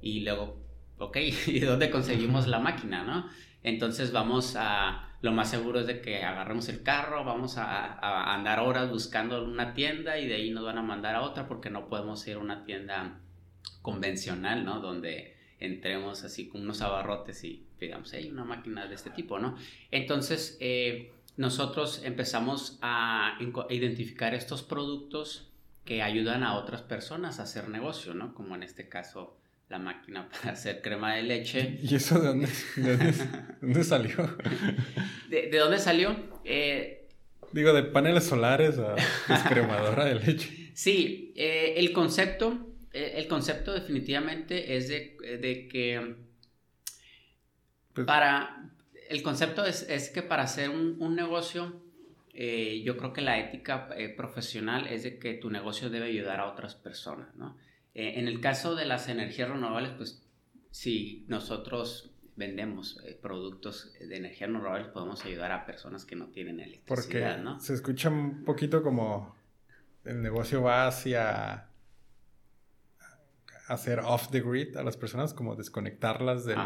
[0.01, 0.63] Y luego,
[0.99, 3.29] ok, ¿y dónde conseguimos la máquina, no?
[3.63, 8.61] Entonces vamos a, lo más seguro es de que agarremos el carro, vamos a, andar
[8.61, 11.89] horas buscando una tienda y de ahí nos van a mandar a otra porque no
[11.89, 13.21] podemos ir a una tienda
[13.81, 14.81] convencional, ¿no?
[14.81, 19.57] Donde entremos así con unos abarrotes y digamos, hay una máquina de este tipo, ¿no?
[19.91, 23.39] Entonces, eh, nosotros empezamos a
[23.71, 25.51] identificar estos productos
[25.87, 28.35] que ayudan a otras personas a hacer negocio, ¿no?
[28.35, 31.79] Como en este caso la máquina para hacer crema de leche.
[31.83, 32.49] ¿Y eso de dónde,
[33.61, 34.37] dónde, salió?
[35.29, 36.17] ¿De, dónde salió?
[36.45, 37.09] Eh,
[37.53, 38.97] Digo, de paneles solares a
[39.29, 40.61] descremadora de leche.
[40.75, 46.17] Sí, eh, el concepto, el concepto definitivamente es de, de que
[47.95, 48.73] pues para,
[49.09, 51.81] el concepto es, es, que para hacer un, un negocio,
[52.33, 56.41] eh, yo creo que la ética eh, profesional es de que tu negocio debe ayudar
[56.41, 57.57] a otras personas, ¿no?
[57.95, 60.23] Eh, en el caso de las energías renovables, pues
[60.71, 67.37] si nosotros vendemos productos de energías renovables, podemos ayudar a personas que no tienen electricidad,
[67.37, 67.61] Porque ¿no?
[67.61, 69.37] se escucha un poquito como
[70.05, 71.69] el negocio va hacia
[73.69, 76.57] hacer off the grid a las personas, como desconectarlas del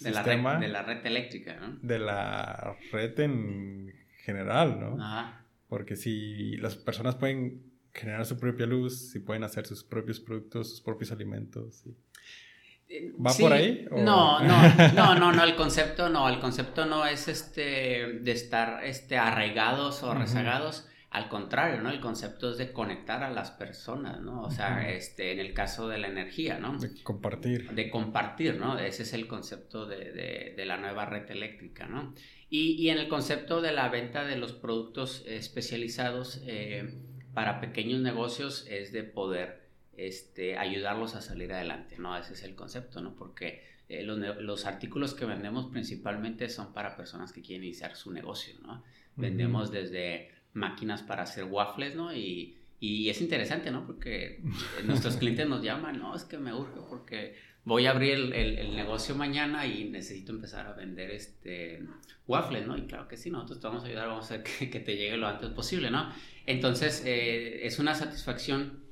[0.00, 1.78] de La red, de la red eléctrica, ¿no?
[1.80, 5.02] De la red en general, ¿no?
[5.02, 5.44] Ajá.
[5.68, 10.70] Porque si las personas pueden generar su propia luz, si pueden hacer sus propios productos,
[10.70, 11.84] sus propios alimentos.
[13.24, 13.86] ¿Va por ahí?
[13.90, 14.62] No, no,
[14.94, 20.02] no, no, no, el concepto no, el concepto no es este de estar este, arraigados
[20.02, 21.90] o rezagados, al contrario, ¿no?
[21.90, 24.42] El concepto es de conectar a las personas, ¿no?
[24.42, 26.78] O sea, este, en el caso de la energía, ¿no?
[26.78, 27.70] De compartir.
[27.70, 28.78] De compartir, ¿no?
[28.78, 32.14] Ese es el concepto de, de, la nueva red eléctrica, ¿no?
[32.48, 36.94] Y, y, en el concepto de la venta de los productos especializados eh,
[37.34, 39.62] para pequeños negocios es de poder
[39.96, 42.16] este, ayudarlos a salir adelante, ¿no?
[42.16, 43.14] Ese es el concepto, ¿no?
[43.14, 48.10] Porque eh, los, los, artículos que vendemos principalmente son para personas que quieren iniciar su
[48.10, 48.82] negocio, ¿no?
[49.16, 52.14] Vendemos desde máquinas para hacer waffles, ¿no?
[52.14, 53.86] Y, y es interesante, ¿no?
[53.86, 54.42] Porque
[54.84, 58.74] nuestros clientes nos llaman, no, es que me urge porque voy a abrir el, el,
[58.74, 61.82] negocio mañana y necesito empezar a vender este
[62.26, 62.76] waffles, ¿no?
[62.76, 64.96] Y claro que sí, nosotros te vamos a ayudar, vamos a hacer que, que te
[64.96, 66.12] llegue lo antes posible, ¿no?
[66.46, 68.82] Entonces, eh, es una satisfacción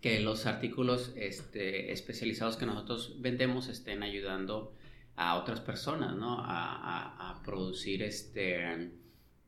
[0.00, 4.74] que los artículos este, especializados que nosotros vendemos estén ayudando
[5.16, 6.38] a otras personas, ¿no?
[6.40, 8.90] A, producir este,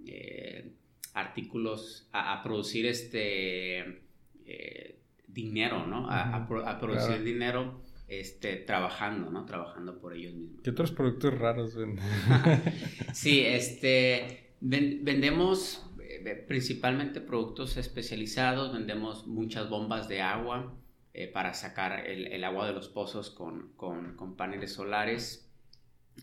[0.06, 0.72] eh,
[1.14, 4.02] artículos, a, producir este
[4.46, 6.08] eh, dinero, ¿no?
[6.10, 9.46] A, producir dinero este, trabajando, ¿no?
[9.46, 10.60] Trabajando por ellos mismos.
[10.62, 12.04] ¿Qué otros productos raros venden?
[13.14, 20.76] sí, este, vendemos eh, principalmente productos especializados, vendemos muchas bombas de agua
[21.34, 25.50] para sacar el, agua de los pozos con, con paneles solares.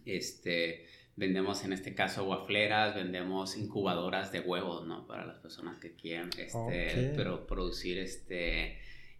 [0.05, 5.05] Este, vendemos en este caso guafleras, vendemos incubadoras de huevos, ¿no?
[5.07, 8.77] Para las personas que quieran este, pero producir este,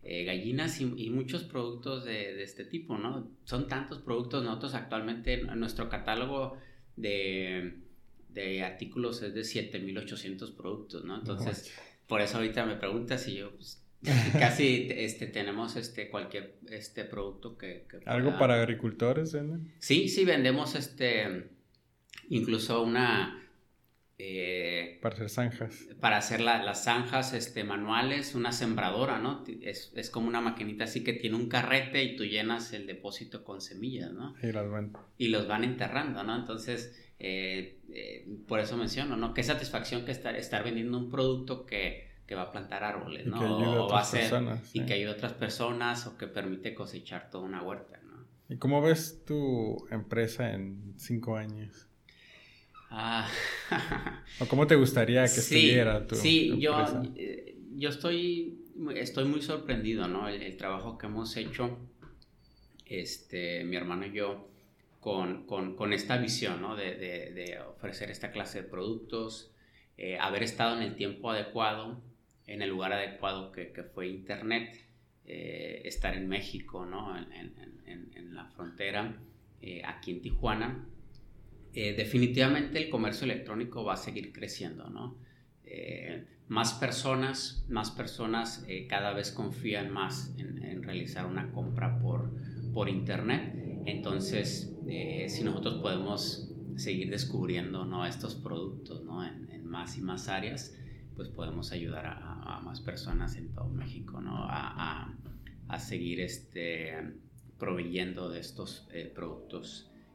[0.10, 3.30] eh, gallinas y, muchos productos de, este tipo, ¿no?
[3.44, 6.58] Son tantos productos, nosotros actualmente en nuestro catálogo
[6.96, 7.80] de,
[8.30, 11.18] de artículos es de 7800 productos, ¿no?
[11.18, 11.74] Entonces,
[12.08, 13.52] por eso ahorita me preguntas si yo...
[13.52, 13.84] Pues,
[14.40, 17.86] Casi este, tenemos este, cualquier este, producto que...
[18.06, 19.36] ¿Algo para agricultores
[19.80, 21.50] Sí, sí, vendemos este,
[22.30, 23.44] incluso una...
[24.20, 25.88] Eh, para hacer zanjas.
[26.00, 29.44] Para hacer las zanjas este, manuales, una sembradora, ¿no?
[29.62, 33.44] Es, es, como una maquinita así que tiene un carrete y tú llenas el depósito
[33.44, 34.34] con semillas, ¿no?
[34.42, 34.94] Y las van.
[35.18, 36.36] Y los van enterrando, ¿no?
[36.36, 39.36] Entonces, eh, eh, por eso menciono, ¿no?
[39.36, 43.86] Qué satisfacción que estar, estar vendiendo un producto que que va a plantar árboles, ¿no?
[43.86, 44.34] o va a ser
[44.74, 48.26] y que ayude a otras personas o que permite cosechar toda una huerta, ¿no?
[48.50, 51.88] ¿Y cómo ves tu empresa en cinco años?
[52.90, 53.30] Ah.
[54.40, 56.22] ¿O cómo te gustaría que estuviera tu, sí?
[56.22, 60.28] Sí, yo, eh, yo estoy, estoy muy sorprendido, ¿no?
[60.30, 61.78] El, trabajo que hemos hecho,
[62.86, 64.48] este, mi hermano y yo,
[65.00, 66.76] con, con, con esta visión, ¿no?
[66.76, 69.52] De, de, de, ofrecer esta clase de productos,
[69.98, 72.02] eh, haber estado en el tiempo adecuado,
[72.46, 74.88] en el lugar adecuado que, que fue Internet,
[75.30, 77.18] eh, estar en México, ¿no?
[77.18, 79.18] en, en, en, la frontera,
[79.62, 80.86] eh, aquí en Tijuana.
[81.80, 85.16] Eh, definitivamente el comercio electrónico va a seguir creciendo, ¿no?
[86.48, 92.32] más personas, más personas cada vez confían más en, realizar una compra por,
[92.74, 93.54] por internet.
[93.86, 94.74] Entonces,
[95.28, 98.06] si nosotros podemos seguir descubriendo ¿no?
[98.06, 99.24] estos productos ¿no?
[99.24, 100.76] en, más y más áreas,
[101.16, 104.46] pues podemos ayudar a, más personas en todo México, ¿no?
[104.50, 105.14] A,
[105.80, 106.94] seguir este,
[107.60, 108.88] proveyendo de estos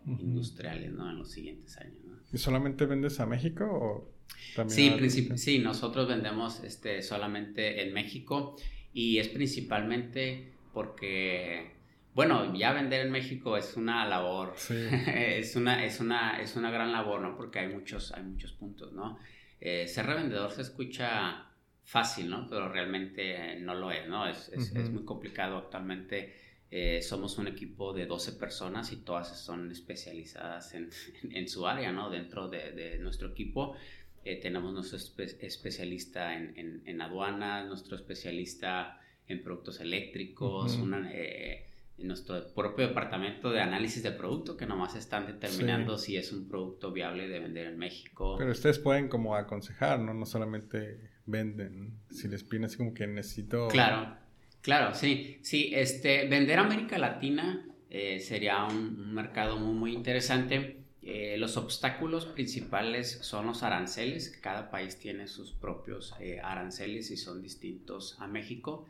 [0.07, 1.11] industriales, ¿no?
[1.11, 1.97] En los siguientes años,
[2.33, 4.11] ¿Y solamente vendes a México o
[4.57, 8.57] también Sí, sí, nosotros vendemos este, solamente en México
[8.95, 11.73] y es principalmente porque
[12.15, 16.93] bueno, ya vender en México es una labor, es, una, es, una, es una gran
[16.93, 17.37] labor, ¿no?
[17.37, 19.19] Porque hay muchos, hay muchos puntos, ¿no?
[19.61, 21.47] Eh, ser revendedor se escucha
[21.85, 22.47] fácil, ¿no?
[22.49, 24.27] Pero realmente no lo es, ¿no?
[24.29, 26.35] Es, es, muy complicado actualmente.
[26.75, 30.89] Eh, somos un equipo de 12 personas y todas son especializadas en,
[31.31, 32.09] en, su área, ¿no?
[32.09, 33.77] Dentro de, de nuestro equipo
[34.25, 42.43] eh, tenemos nuestro especialista en, en, aduanas, nuestro especialista en productos eléctricos, una, en nuestro
[42.55, 47.29] propio departamento de análisis de producto que nomás están determinando si es un producto viable
[47.29, 48.37] de vender en México.
[48.39, 50.15] Pero ustedes pueden como aconsejar, ¿no?
[50.15, 51.99] No solamente venden.
[52.11, 53.69] Si les piden así como que necesito...
[53.69, 54.22] Claro,
[54.63, 55.39] claro, sí.
[55.43, 60.79] Sí, este, vender América Latina eh, sería un, mercado muy, muy interesante.
[61.03, 64.31] Eh, los obstáculos principales son los aranceles.
[64.41, 68.87] Cada país tiene sus propios eh, aranceles y son distintos a México.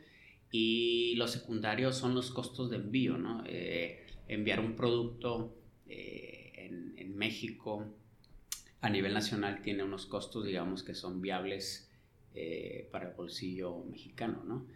[0.52, 3.42] Y los secundarios son los costos de envío, ¿no?
[4.28, 5.52] Enviar un producto
[5.88, 7.86] en, México
[8.80, 11.88] a nivel nacional tiene unos costos, digamos, que son viables
[12.90, 14.66] para el bolsillo mexicano, ¿no?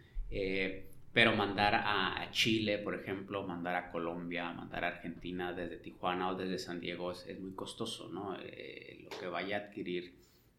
[1.17, 6.35] Pero mandar a, Chile, por ejemplo, mandar a Colombia, mandar a Argentina desde Tijuana o
[6.35, 8.37] desde San Diego es, es muy costoso, ¿no?
[8.37, 10.13] lo que vaya a adquirir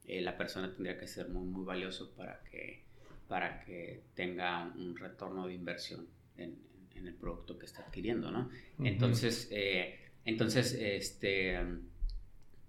[0.08, 2.82] la persona tendría que ser muy, muy valioso para que
[3.28, 6.56] para que tenga un retorno de inversión en,
[6.96, 8.50] el producto que está adquiriendo, ¿no?
[8.82, 11.56] Entonces, eh, entonces, este,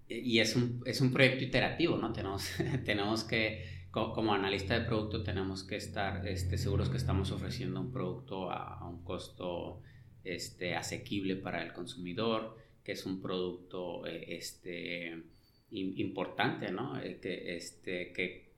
[0.08, 2.14] y es un, es un proyecto iterativo, ¿no?
[2.14, 2.52] Tenemos,
[2.86, 7.92] tenemos que, como, analista de producto, tenemos que estar este, seguros que estamos ofreciendo un
[7.92, 9.82] producto a, un costo
[10.24, 15.24] este, asequible para el consumidor, que es un producto eh, este,
[15.72, 17.00] importante, ¿no?
[17.02, 18.50] Eh, que, este, que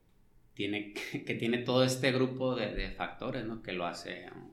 [0.54, 0.94] tiene,
[1.26, 3.62] que tiene todo este grupo de, factores, ¿no?
[3.62, 4.52] Que lo hace un,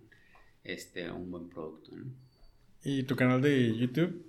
[0.65, 1.93] este, un buen producto,
[2.85, 4.28] ¿Y tu canal de YouTube?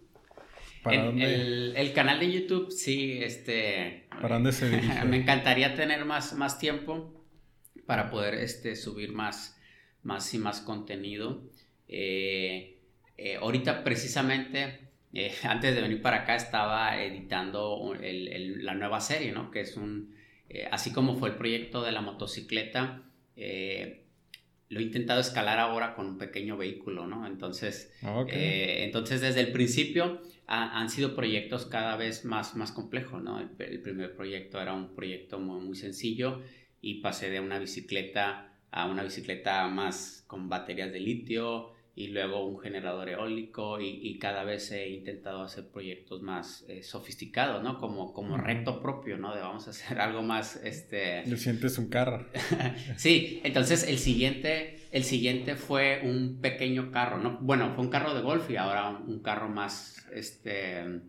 [0.83, 4.07] ¿Para el, el, canal de YouTube, sí, este...
[4.09, 5.03] ¿Para dónde se dirige?
[5.05, 7.19] Me encantaría tener más, más tiempo
[7.89, 9.59] para poder este, subir más,
[10.03, 11.41] más y más contenido.
[11.87, 12.77] Eh,
[13.17, 19.49] eh, ahorita precisamente eh, antes de venir para acá estaba editando la nueva serie, ¿no?
[19.49, 20.15] Que es un,
[20.71, 23.01] así como fue el proyecto de la motocicleta,
[23.35, 27.25] lo he intentado escalar ahora con un pequeño vehículo, ¿no?
[27.25, 33.39] Entonces, entonces desde el principio han sido proyectos cada vez más, más complejos, ¿no?
[33.39, 36.41] El, primer proyecto era un proyecto muy, muy sencillo
[36.81, 42.45] y pasé de una bicicleta a una bicicleta más con baterías de litio, y luego
[42.45, 47.77] un generador eólico y, cada vez he intentado hacer proyectos más eh, sofisticados, ¿no?
[47.77, 49.35] Como, como reto propio, ¿no?
[49.35, 51.25] De vamos a hacer algo más, este...
[51.27, 52.25] Lo sientes un carro.
[52.95, 57.37] sí, entonces el siguiente, el siguiente fue un pequeño carro, ¿no?
[57.41, 61.01] Bueno, fue un carro de golf y ahora un, carro más, este...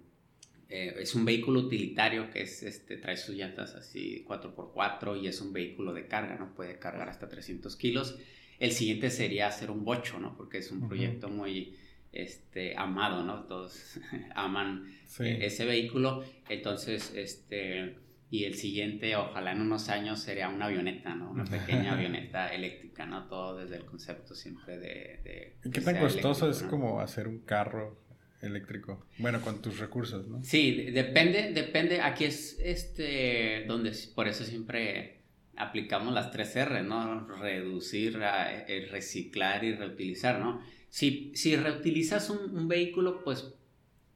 [0.73, 5.41] Eh, es un vehículo utilitario que es, este, trae sus llantas así 4x4 y es
[5.41, 6.55] un vehículo de carga, ¿no?
[6.55, 8.17] Puede cargar hasta 300 kilos
[8.61, 10.37] el siguiente sería hacer un bocho, ¿no?
[10.37, 11.77] Porque es un proyecto muy
[12.13, 13.45] este, amado, ¿no?
[13.45, 13.99] Todos
[14.35, 14.87] aman
[15.19, 16.23] eh, ese vehículo.
[16.49, 17.97] Entonces, este,
[18.31, 21.33] y el siguiente, ojalá en unos años, sería una avioneta, ¿no?
[21.33, 23.27] Una pequeña avioneta eléctrica, ¿no?
[23.27, 25.57] Todo desde el concepto siempre de...
[25.65, 28.01] ¿Y qué tan costoso es como hacer un carro
[28.41, 29.05] eléctrico?
[29.19, 30.45] Bueno, con tus recursos, ¿no?
[30.45, 32.01] Sí, depende, depende.
[32.01, 35.23] Aquí es este, donde, por eso siempre
[35.57, 37.27] aplicamos las tres R, ¿no?
[37.27, 40.63] Reducir, eh, reciclar y reutilizar, ¿no?
[40.89, 43.55] Si, si reutilizas un, vehículo, pues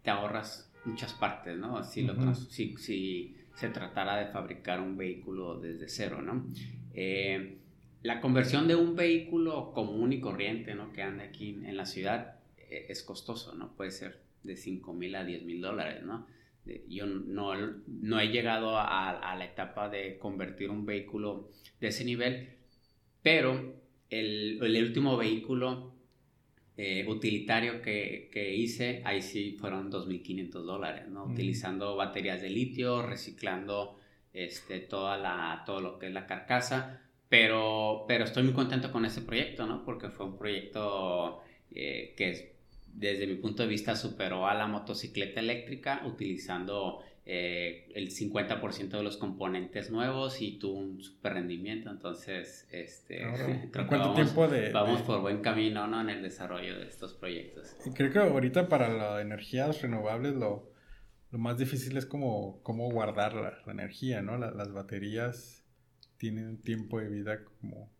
[0.03, 1.83] te ahorras muchas partes, ¿no?
[1.83, 2.07] Si,
[2.77, 6.47] si, se tratara de fabricar un vehículo desde cero, ¿no?
[6.93, 7.59] Eh,
[8.03, 10.93] la conversión de un vehículo común y corriente, ¿no?
[10.93, 13.75] Que anda aquí en la ciudad eh, es costoso, ¿no?
[13.75, 16.27] Puede ser de 5 mil a 10 mil dólares, ¿no?
[16.89, 17.55] Yo no,
[17.87, 22.55] no he llegado a, la etapa de convertir un vehículo de ese nivel,
[23.23, 23.75] pero
[24.09, 25.94] el, el último vehículo
[26.77, 31.25] eh, utilitario que, que, hice, ahí sí fueron 2.500 dólares, ¿no?
[31.25, 34.01] Utilizando baterías de litio, reciclando
[34.33, 39.05] este, toda la, todo lo que es la carcasa, pero, pero estoy muy contento con
[39.05, 39.85] ese proyecto, ¿no?
[39.85, 42.55] Porque fue un proyecto eh, que es
[42.95, 49.03] desde mi punto de vista, superó a la motocicleta eléctrica utilizando eh, el 50% de
[49.03, 51.91] los componentes nuevos y tuvo un super rendimiento.
[51.91, 53.23] Entonces, este,
[53.73, 56.03] creo que vamos, tiempo de, vamos por buen camino ¿no?
[56.03, 57.77] en el desarrollo de estos proyectos.
[57.95, 60.71] Creo que ahorita para las energías renovables lo,
[61.31, 64.37] lo más difícil es como cómo guardar la, energía, ¿no?
[64.37, 65.65] las baterías
[66.19, 67.91] tienen un tiempo de vida como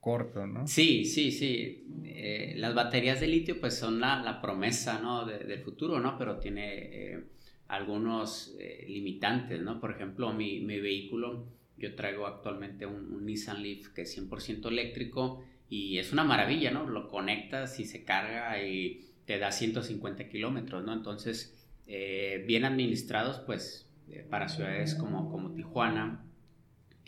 [0.00, 0.66] corto, ¿no?
[0.66, 1.86] Sí, sí, sí.
[2.04, 5.26] Eh, las baterías de litio pues son la, promesa, ¿no?
[5.26, 6.16] del futuro, ¿no?
[6.16, 7.24] Pero tiene eh,
[7.68, 9.80] algunos eh, limitantes, ¿no?
[9.80, 15.98] Por ejemplo, mi, vehículo, yo traigo actualmente un, Nissan Leaf que es 100% eléctrico y
[15.98, 16.88] es una maravilla, ¿no?
[16.88, 20.92] Lo conectas y se carga y te da 150 kilómetros, ¿no?
[20.92, 21.54] Entonces,
[21.86, 23.90] bien administrados, pues,
[24.30, 26.24] para ciudades como, como Tijuana,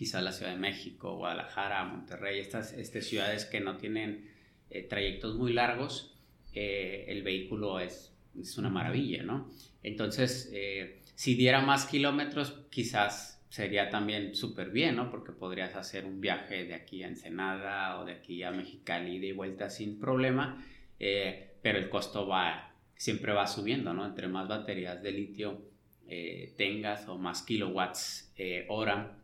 [0.01, 4.31] quizá la Ciudad de México, Guadalajara, Monterrey, estas, estas ciudades que no tienen
[4.71, 6.17] eh, trayectos muy largos,
[6.55, 9.49] eh, el vehículo es, es, una maravilla, ¿no?
[9.83, 15.11] Entonces, eh, si diera más kilómetros, quizás sería también súper bien, ¿no?
[15.11, 19.33] Porque podrías hacer un viaje de aquí a Ensenada o de aquí a Mexicali de
[19.33, 20.65] vuelta sin problema,
[20.99, 24.07] pero el costo va, siempre va subiendo, ¿no?
[24.07, 25.63] Entre más baterías de litio
[26.57, 28.33] tengas o más kilowatts
[28.69, 29.20] hora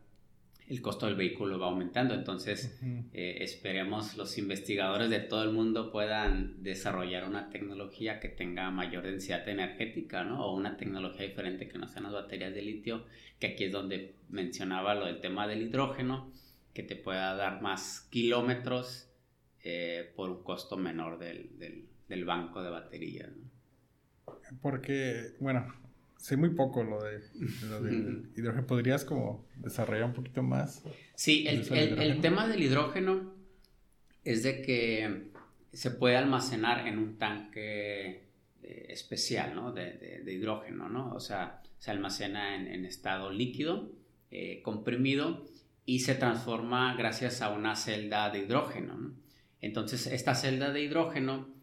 [0.69, 2.13] el costo del vehículo va aumentando.
[2.13, 2.77] Entonces,
[3.13, 9.03] eh, esperemos los investigadores de todo el mundo puedan desarrollar una tecnología que tenga mayor
[9.03, 10.45] densidad energética, ¿no?
[10.45, 13.05] O una tecnología diferente que no sean las baterías de litio,
[13.39, 16.31] que aquí es donde mencionaba lo del tema del hidrógeno,
[16.73, 19.09] que te pueda dar más kilómetros
[19.63, 21.49] eh, por un costo menor del,
[22.07, 23.29] del, banco de baterías.
[24.61, 25.73] Porque, bueno,
[26.17, 27.21] sé muy poco lo, de,
[27.69, 28.67] lo del hidrógeno.
[28.67, 30.83] ¿Podrías como desarrollar un poquito más?
[31.15, 33.33] Sí, el, el, tema del hidrógeno
[34.23, 35.31] es de que
[35.71, 38.27] se puede almacenar en un tanque
[38.63, 39.71] eh, especial, ¿no?
[39.71, 41.13] De, de, hidrógeno, ¿no?
[41.13, 43.91] O sea, se almacena en, en estado líquido,
[44.31, 45.45] eh, comprimido,
[45.85, 49.13] y se transforma gracias a una celda de hidrógeno, ¿no?
[49.61, 51.56] Entonces, esta celda de hidrógeno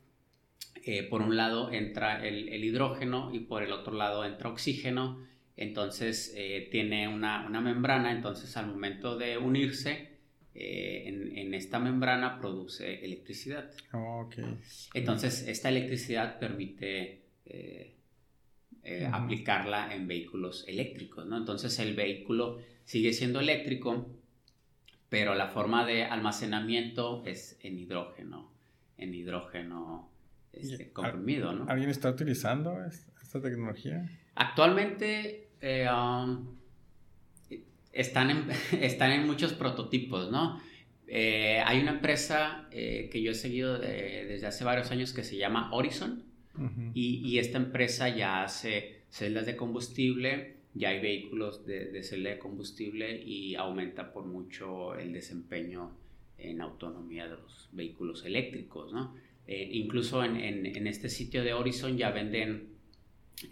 [0.87, 6.35] eh, por un lado entra el, hidrógeno y por el otro lado entra oxígeno, entonces
[6.37, 10.11] eh, tiene una, membrana, entonces al momento de unirse
[10.55, 13.71] eh, en, esta membrana produce electricidad.
[13.95, 14.29] Oh,
[14.93, 17.23] entonces esta electricidad permite
[19.11, 21.39] aplicarla en vehículos eléctricos, ¿no?
[21.39, 24.07] Entonces el vehículo sigue siendo eléctrico,
[25.09, 28.53] pero la forma de almacenamiento es en hidrógeno,
[28.99, 30.14] en hidrógeno
[30.57, 31.67] este, comprimido, ¿no?
[31.69, 34.09] ¿Alguien está utilizando esta tecnología?
[34.35, 36.57] Actualmente eh, um,
[37.93, 38.45] están, en,
[38.81, 40.61] están en muchos prototipos, ¿no?
[41.07, 45.37] Eh, hay una empresa eh, que yo he seguido desde hace varios años que se
[45.37, 46.25] llama Horizon
[46.95, 52.39] y, esta empresa ya hace celdas de combustible, ya hay vehículos de, de celda de
[52.39, 55.91] combustible y aumenta por mucho el desempeño
[56.39, 59.15] en autonomía de los vehículos eléctricos, ¿no?
[59.47, 62.76] Eh, incluso en, en, este sitio de Horizon ya venden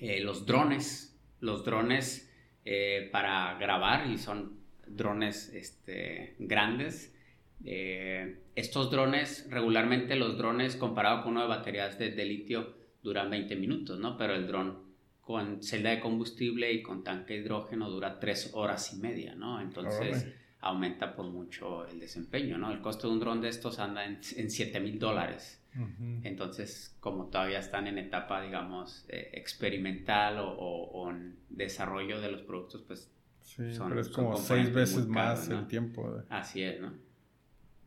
[0.00, 2.32] eh, los drones, los drones
[2.64, 7.14] eh, para grabar y son drones este, grandes.
[7.64, 13.54] estos drones, regularmente los drones comparado con uno de baterías de, de, litio duran 20
[13.56, 14.16] minutos, ¿no?
[14.16, 14.78] Pero el dron
[15.20, 19.60] con celda de combustible y con tanque de hidrógeno dura 3 horas y media, ¿no?
[19.60, 20.26] Entonces
[20.60, 22.72] aumenta por mucho el desempeño, ¿no?
[22.72, 25.61] El costo de un dron de estos anda en, en 7 mil dólares.
[26.22, 32.82] Entonces, como todavía están en etapa, digamos, eh, experimental o, en desarrollo de los productos,
[32.82, 33.10] pues...
[33.42, 36.22] Sí, pero es como seis veces más el tiempo.
[36.28, 36.92] Así es, ¿no?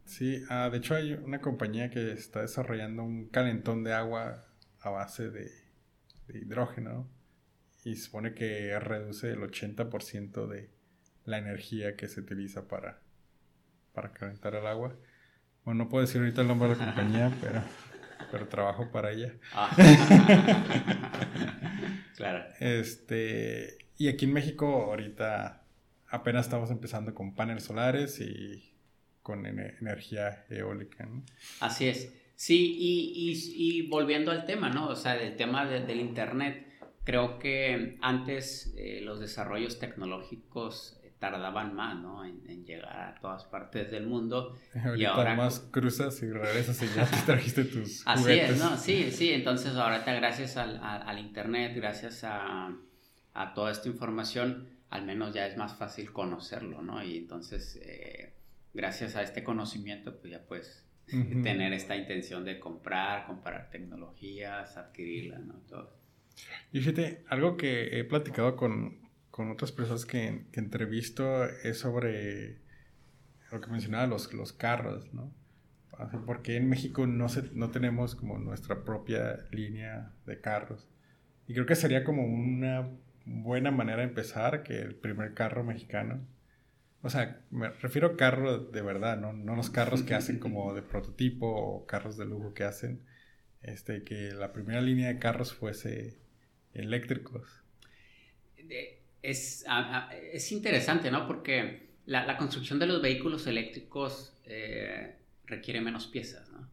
[0.03, 4.45] Sí, ah, de hecho hay una compañía que está desarrollando un calentón de agua
[4.81, 5.51] a base de,
[6.27, 7.07] de hidrógeno
[7.83, 10.69] y supone que reduce el 80% de
[11.25, 12.99] la energía que se utiliza para,
[13.93, 14.95] para calentar el agua.
[15.65, 17.63] Bueno, no puedo decir ahorita el nombre de la compañía, pero,
[18.31, 19.33] pero trabajo para ella.
[19.53, 19.75] Ah.
[22.15, 22.45] claro.
[22.59, 25.63] Este, y aquí en México ahorita
[26.07, 28.75] apenas estamos empezando con paneles solares y
[29.23, 31.09] con energía eólica.
[31.59, 32.13] Así es.
[32.35, 34.89] Sí, y, y, volviendo al tema, ¿no?
[34.89, 36.67] O sea, del tema del Internet,
[37.05, 42.25] creo que antes eh, los desarrollos tecnológicos tardaban más, ¿no?
[42.25, 44.57] En, llegar a todas partes del mundo.
[44.97, 48.77] y ahora más cruzas y regresas y ya te trajiste tus Así es, ¿no?
[48.77, 52.75] Sí, sí, entonces ahorita gracias al, al, internet, gracias a,
[53.33, 57.03] a, toda esta información, al menos ya es más fácil conocerlo, ¿no?
[57.03, 58.33] Y entonces, eh,
[58.73, 65.41] gracias a este conocimiento, pues ya puedes tener esta intención de comprar, comparar tecnologías, adquirirlas,
[65.41, 65.53] ¿no?
[65.69, 65.95] Todo.
[66.71, 69.04] Y fíjate, algo que he platicado con,
[69.35, 72.61] con otras personas que, que entrevisto es sobre
[73.51, 75.29] lo que mencionaba, los, los carros, ¿no?
[76.25, 80.87] Porque en México no, se, no tenemos como nuestra propia línea de carros.
[81.49, 82.89] Y creo que sería como una
[83.25, 86.25] buena manera de empezar que el primer carro mexicano.
[87.01, 89.33] O sea, me refiero a carros de verdad, ¿no?
[89.33, 93.03] No los carros que hacen como de prototipo o carros de lujo que hacen.
[93.61, 96.21] Este, que la primera línea de carros fuese
[96.73, 97.65] eléctricos.
[99.29, 99.65] Es,
[100.31, 101.27] es interesante, ¿no?
[101.27, 105.15] Porque la, la, construcción de los vehículos eléctricos eh,
[105.45, 106.65] requiere menos piezas, ¿no?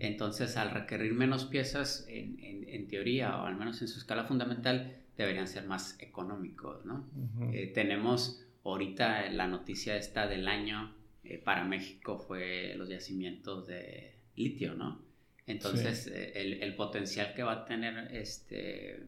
[0.00, 2.38] Entonces, al requerir menos piezas, en,
[2.68, 7.08] en, teoría, o al menos en su escala fundamental, deberían ser más económicos, ¿no?
[7.54, 10.92] Eh, tenemos ahorita la noticia esta del año
[11.24, 15.00] eh, para México fue los yacimientos de litio, ¿no?
[15.46, 19.04] Entonces, el, el, potencial que va a tener este,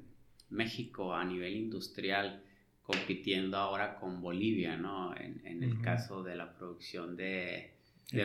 [0.49, 2.43] México a nivel industrial
[2.89, 5.15] compitiendo ahora con Bolivia, ¿no?
[5.15, 7.75] En, el caso de la producción de,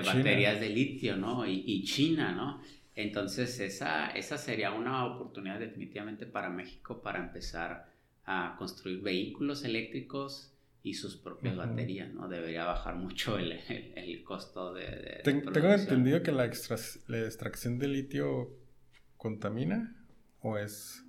[0.05, 1.45] baterías de litio, ¿no?
[1.45, 2.61] Y, China, ¿no?
[2.95, 7.91] Entonces esa, esa sería una oportunidad definitivamente para México para empezar
[8.25, 12.29] a construir vehículos eléctricos y sus propias baterías, ¿no?
[12.29, 13.59] Debería bajar mucho el,
[13.97, 15.19] el, costo de...
[15.25, 16.49] tengo entendido que la,
[17.07, 18.49] la extracción de litio
[19.17, 19.93] contamina
[20.39, 21.03] o es...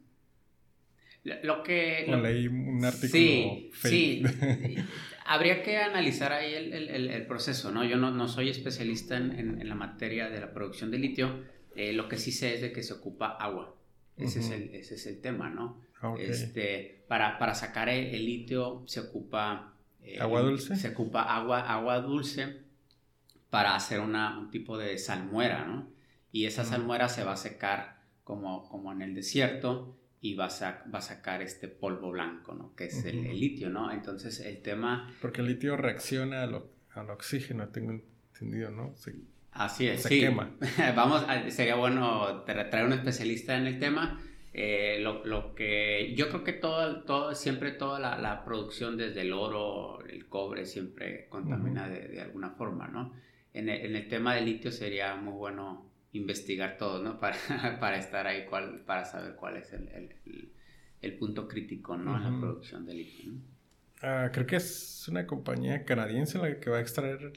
[1.25, 2.05] Lo que...
[2.23, 3.11] leí un artículo.
[3.11, 4.23] Sí, sí.
[5.27, 7.83] Habría que analizar ahí el, el, el, proceso, ¿no?
[7.83, 11.43] Yo no, no soy especialista en, en, la materia de la producción de litio.
[11.75, 13.75] Eh, lo que sí sé es de que se ocupa agua.
[14.19, 15.83] Ese, es, el, ese es el tema, ¿no?
[16.19, 19.73] Este, para, para sacar el, litio se ocupa...
[20.03, 20.77] Eh, ¿Agua dulce?
[20.77, 22.61] Se ocupa agua, agua dulce
[23.49, 25.89] para hacer una, un tipo de salmuera, ¿no?
[26.33, 30.83] Y esa salmuera se va a secar como, como en el desierto y va a,
[30.91, 32.75] va a sacar este polvo blanco, ¿no?
[32.75, 33.93] Que es el, litio, ¿no?
[33.93, 35.15] Entonces el tema...
[35.21, 36.63] Porque el litio reacciona al,
[36.95, 38.95] al oxígeno, tengo entendido, ¿no?
[39.53, 40.21] Así es, se sí.
[40.21, 40.57] quema.
[40.97, 44.19] Vamos, sería bueno traer un especialista en el tema.
[44.55, 49.21] Eh, lo, lo, que yo creo que todo, todo siempre toda la, la, producción desde
[49.21, 53.13] el oro, el cobre, siempre contamina de, de, alguna forma, ¿no?
[53.53, 57.21] En el, en el tema del litio sería muy bueno investigar todo, ¿no?
[57.21, 57.37] Para,
[57.81, 60.53] para estar ahí, cuál, para saber cuál es el, el,
[61.03, 62.17] el punto crítico, ¿no?
[62.17, 63.33] En la producción de litio,
[64.03, 67.33] ah, creo que es una compañía canadiense la que va a extraer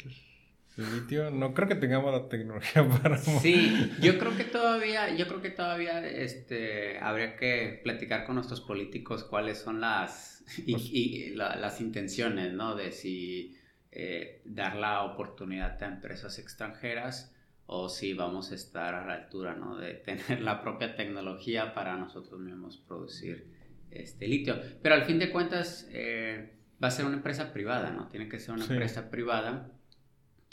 [0.77, 3.17] litio, no creo que tengamos la tecnología para...
[3.17, 8.61] Sí, yo creo que todavía, yo creo que todavía este, habría que platicar con nuestros
[8.61, 12.75] políticos cuáles son las, y, pues las intenciones, ¿no?
[12.75, 13.57] De si
[13.91, 17.33] eh, dar la oportunidad a empresas extranjeras
[17.67, 19.77] o si vamos a estar a la altura, ¿no?
[19.77, 23.45] De tener la propia tecnología para nosotros mismos producir
[23.91, 24.59] este litio.
[24.81, 28.07] Pero al fin de cuentas eh, va a ser una empresa privada, ¿no?
[28.07, 29.71] Tiene que ser una empresa privada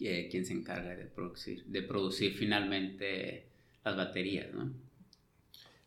[0.00, 3.48] eh, quien se encarga de producir, de producir finalmente
[3.84, 4.72] las baterías, ¿no?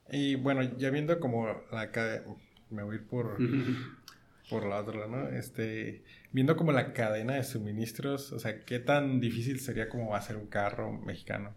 [0.09, 2.23] Y bueno, ya viendo como la cadena,
[2.69, 3.37] me voy a ir por,
[4.49, 5.27] por la otra, ¿no?
[5.27, 10.35] Este, viendo como la cadena de suministros, o sea, ¿qué tan difícil sería como hacer
[10.35, 11.53] un carro mexicano?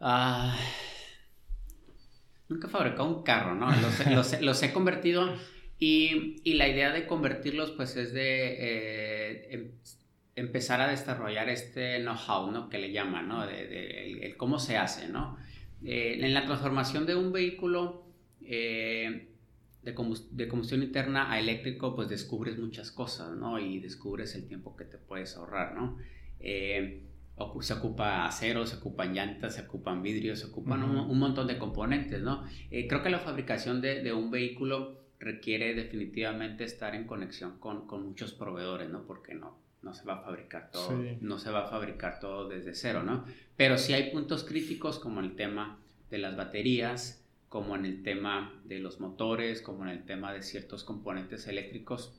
[0.00, 0.56] Ah,
[2.48, 3.68] nunca he fabricado un carro, ¿no?
[4.40, 5.34] Los, he convertido
[5.78, 9.70] y, y, la idea de convertirlos pues es de eh, em,
[10.36, 12.68] empezar a desarrollar este know-how, ¿no?
[12.68, 13.46] Que le llaman, ¿no?
[13.46, 15.38] De, el, cómo se hace, ¿no?
[15.84, 18.04] Eh, en la transformación de un vehículo
[18.44, 19.28] eh,
[19.84, 23.58] de, combustión interna a eléctrico, pues descubres muchas cosas, ¿no?
[23.58, 25.98] Y descubres el tiempo que te puedes ahorrar, ¿no?
[26.40, 27.02] Eh,
[27.60, 32.22] se ocupa acero, se ocupan llantas, se ocupan vidrios, se ocupan un, montón de componentes,
[32.22, 32.44] ¿no?
[32.70, 38.06] creo que la fabricación de, de un vehículo requiere definitivamente estar en conexión con, con
[38.06, 39.04] muchos proveedores, ¿no?
[39.04, 42.74] Porque no, no se va a fabricar todo, no se va a fabricar todo desde
[42.74, 43.24] cero, ¿no?
[43.56, 45.78] Pero sí hay puntos críticos como el tema
[46.10, 47.23] de las baterías,
[47.54, 52.12] como en el tema de los motores, como en el tema de ciertos componentes eléctricos,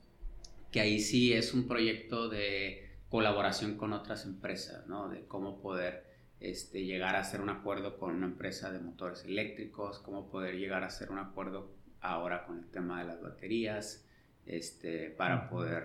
[0.72, 5.10] que ahí sí es un proyecto de colaboración con otras empresas, ¿no?
[5.10, 6.06] De cómo poder
[6.40, 10.84] este, llegar a hacer un acuerdo con una empresa de motores eléctricos, cómo poder llegar
[10.84, 11.70] a hacer un acuerdo
[12.00, 14.06] ahora con el tema de las baterías,
[14.46, 15.84] este, para poder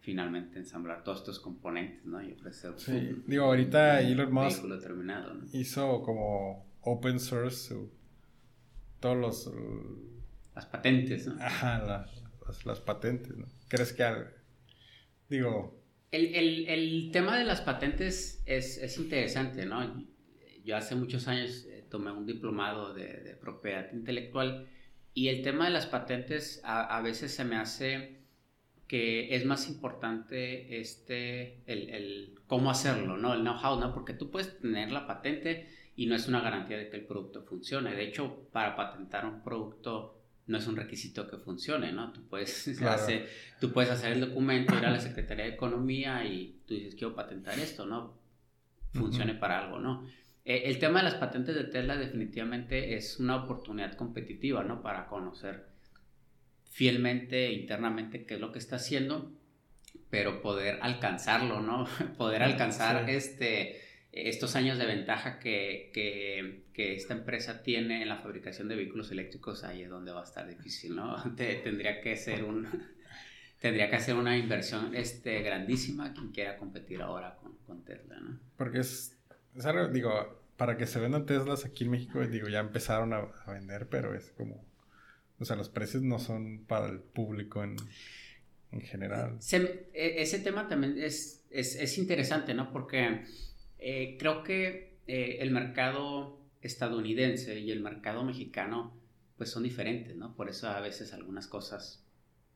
[0.00, 2.22] finalmente ensamblar todos estos componentes, ¿no?
[2.22, 3.22] Y ofrecer sí.
[3.26, 5.46] Digo, ahorita Elon Musk terminado, ¿no?
[5.54, 7.74] hizo como open source
[9.00, 9.50] todos los...
[10.54, 11.42] Las patentes, ¿no?
[11.42, 12.06] Ajá,
[12.64, 13.46] las, patentes, ¿no?
[13.68, 14.04] ¿Crees que
[15.28, 15.80] Digo...
[16.10, 20.04] El, el, el, tema de las patentes es, es, interesante, ¿no?
[20.64, 24.68] Yo hace muchos años eh, tomé un diplomado de, de, propiedad intelectual
[25.14, 28.20] y el tema de las patentes a, a veces se me hace
[28.90, 33.34] que es más importante este, el, el cómo hacerlo, ¿no?
[33.34, 33.94] El know-how, ¿no?
[33.94, 35.68] Porque tú puedes tener la patente
[36.00, 37.94] y no es una garantía de que el producto funcione.
[37.94, 42.10] De hecho, para patentar un producto no es un requisito que funcione, ¿no?
[42.10, 43.28] Tú puedes, hacer,
[43.60, 47.14] tú puedes hacer el documento, ir a la Secretaría de Economía y tú dices, quiero
[47.14, 48.14] patentar esto, ¿no?
[48.94, 50.08] Funcione para algo, ¿no?
[50.46, 54.80] Eh, el tema de las patentes de Tesla definitivamente es una oportunidad competitiva, ¿no?
[54.80, 55.66] Para conocer
[56.70, 59.32] fielmente internamente qué es lo que está haciendo,
[60.08, 61.86] pero poder alcanzarlo, ¿no?
[62.16, 68.16] poder alcanzar este, estos años de ventaja que, que, que, esta empresa tiene en la
[68.16, 71.16] fabricación de vehículos eléctricos, ahí es donde va a estar difícil, ¿no?
[71.36, 72.66] tendría que ser un...
[73.60, 78.40] Tendría que hacer una inversión este, grandísima quien quiera competir ahora con, con Tesla, ¿no?
[78.56, 79.18] Porque es,
[79.54, 83.18] es algo, digo, para que se vendan Teslas aquí en México, digo, ya empezaron a,
[83.18, 84.64] a vender, pero es como
[85.40, 87.76] o sea, los precios no son para el público en,
[88.82, 89.38] general.
[89.50, 92.70] E, ese tema también es, es, interesante, ¿no?
[92.70, 93.24] Porque
[93.80, 98.92] eh, creo que eh, el mercado estadounidense y el mercado mexicano
[99.36, 100.34] pues son diferentes, ¿no?
[100.36, 102.04] Por eso a veces algunas cosas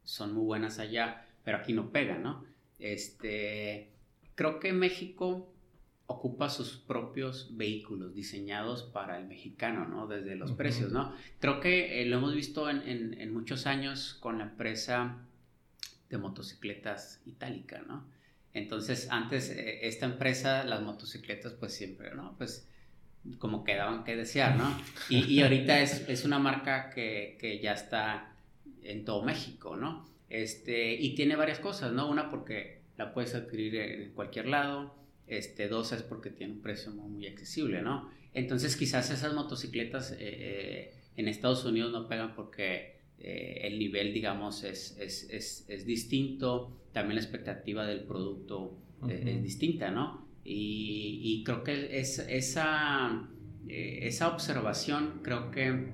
[0.03, 2.45] son muy buenas allá, pero aquí no pegan, ¿no?
[2.79, 3.91] Este,
[4.35, 5.51] creo que México
[6.07, 10.07] ocupa sus propios vehículos diseñados para el mexicano, ¿no?
[10.07, 11.15] Desde los precios, ¿no?
[11.41, 15.17] Creo que eh, lo hemos visto en, en, muchos años con la empresa
[16.11, 18.05] de motocicletas itálica, ¿no?
[18.55, 22.35] Entonces, antes eh, esta empresa, las motocicletas, pues siempre, ¿no?
[22.39, 22.69] Pues
[23.39, 24.81] como quedaban que desear, ¿no?
[25.09, 28.35] Y, ahorita es, es, una marca que, que, ya está
[28.83, 30.07] en todo México, ¿no?
[30.29, 32.09] Este, y tiene varias cosas, ¿no?
[32.09, 34.95] Una porque la puedes adquirir en cualquier lado,
[35.27, 38.11] este, dos es porque tiene un precio muy, accesible, ¿no?
[38.35, 44.13] Entonces quizás esas motocicletas eh, eh, en Estados Unidos no pegan porque eh, el nivel,
[44.13, 48.77] digamos, es, es, es, es, distinto, también la expectativa del producto
[49.09, 50.27] es distinta, ¿no?
[50.45, 53.29] Y, y creo que es, esa,
[53.67, 55.89] esa observación, creo que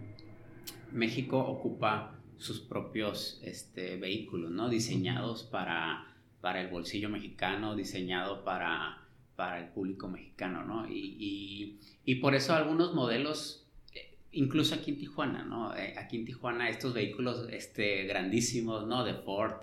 [0.92, 4.68] México ocupa sus propios este, vehículos, ¿no?
[4.68, 9.00] Diseñados para, para el bolsillo mexicano, diseñado para
[9.40, 10.86] para el público mexicano, ¿no?
[10.86, 13.59] Y, y, por eso algunos modelos, eh,
[14.32, 15.76] incluso aquí en Tijuana, ¿no?
[15.76, 19.04] Eh, aquí en Tijuana estos vehículos este, grandísimos, ¿no?
[19.04, 19.62] De Ford,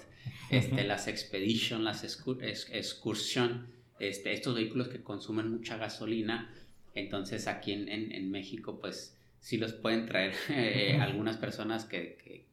[0.49, 3.67] este, las Expedition, las Excursion,
[3.99, 6.53] este, estos vehículos que consumen mucha gasolina.
[6.95, 12.47] Entonces aquí en, en, México pues sí los pueden traer eh, algunas personas que, que,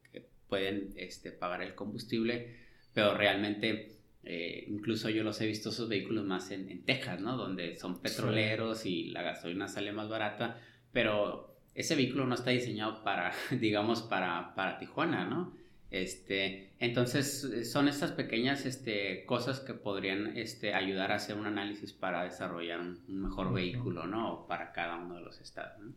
[0.48, 2.54] pueden este, pagar el combustible,
[2.92, 7.36] pero realmente eh, incluso yo los he visto esos vehículos más en, en Texas, ¿no?
[7.36, 10.60] Donde son petroleros y la gasolina sale más barata,
[10.92, 15.52] pero ese vehículo no está diseñado para, digamos, para, para Tijuana, ¿no?
[15.90, 21.92] Este, entonces, son estas pequeñas este, cosas que podrían este, ayudar a hacer un análisis
[21.92, 24.44] para desarrollar un, mejor vehículo, ¿no?
[24.48, 25.78] Para cada uno de los estados.
[25.80, 25.92] ¿no?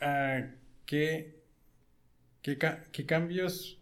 [0.00, 0.46] Ah,
[0.86, 1.42] ¿qué,
[2.40, 2.58] qué,
[2.90, 3.78] qué, cambios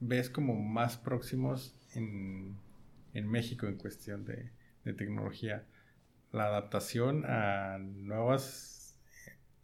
[0.00, 2.56] ves como más próximos en,
[3.12, 4.50] en México en cuestión de,
[4.84, 5.62] de, tecnología?
[6.32, 8.69] La adaptación a nuevos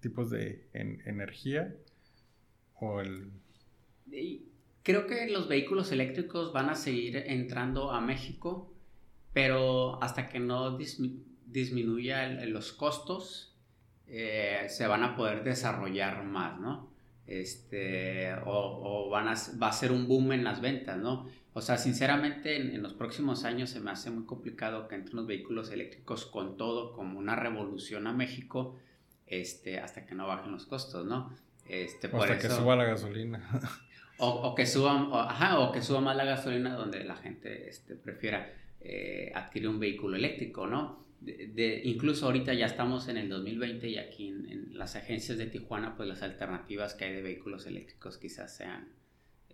[0.00, 1.74] tipos de energía
[2.80, 3.30] o el...
[4.82, 8.72] Creo que los vehículos eléctricos van a seguir entrando a México,
[9.32, 10.78] pero hasta que no
[11.46, 13.56] disminuya los costos,
[14.06, 16.88] eh, se van a poder desarrollar más, ¿no?
[17.26, 21.28] Este, o, van a, va a ser un boom en las ventas, ¿no?
[21.54, 25.26] O sea, sinceramente, en, los próximos años se me hace muy complicado que entren los
[25.26, 28.76] vehículos eléctricos con todo, como una revolución a México,
[29.26, 31.34] este, hasta que no bajen los costos, ¿no?
[31.68, 33.48] Este, hasta que suba la gasolina.
[34.18, 38.50] O, que suba, o, que suba más la gasolina donde la gente este, prefiera
[38.80, 41.04] eh, adquirir un vehículo eléctrico, ¿no?
[41.20, 45.96] De, incluso ahorita ya estamos en el 2020 y aquí en, las agencias de Tijuana,
[45.96, 48.88] pues las alternativas que hay de vehículos eléctricos quizás sean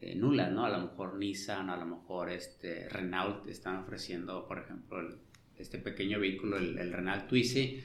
[0.00, 0.64] eh, nulas, ¿no?
[0.64, 5.18] A lo mejor Nissan, a lo mejor este, Renault están ofreciendo, por ejemplo,
[5.58, 7.82] este pequeño vehículo, el, Renault Twizy,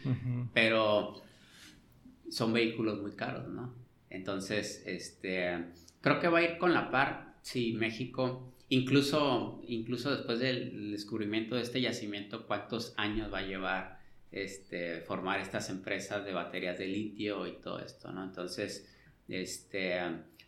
[0.54, 1.24] pero
[2.30, 3.74] son vehículos muy caros, ¿no?
[4.10, 5.66] Entonces, este
[6.02, 11.56] Creo que va a ir con la par, si México, incluso, incluso después del descubrimiento
[11.56, 14.00] de este yacimiento, cuántos años va a llevar
[14.32, 18.24] este, formar estas empresas de baterías de litio y todo esto, ¿no?
[18.24, 18.88] Entonces,
[19.28, 20.00] este,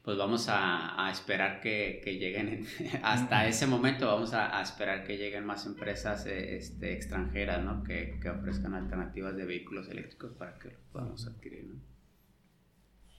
[0.03, 2.65] pues vamos a, esperar que, lleguen,
[3.03, 7.83] hasta ese momento vamos a, esperar que lleguen más empresas este, extranjeras, ¿no?
[7.83, 11.75] Que, que, ofrezcan alternativas de vehículos eléctricos para que lo podamos adquirir, ¿no?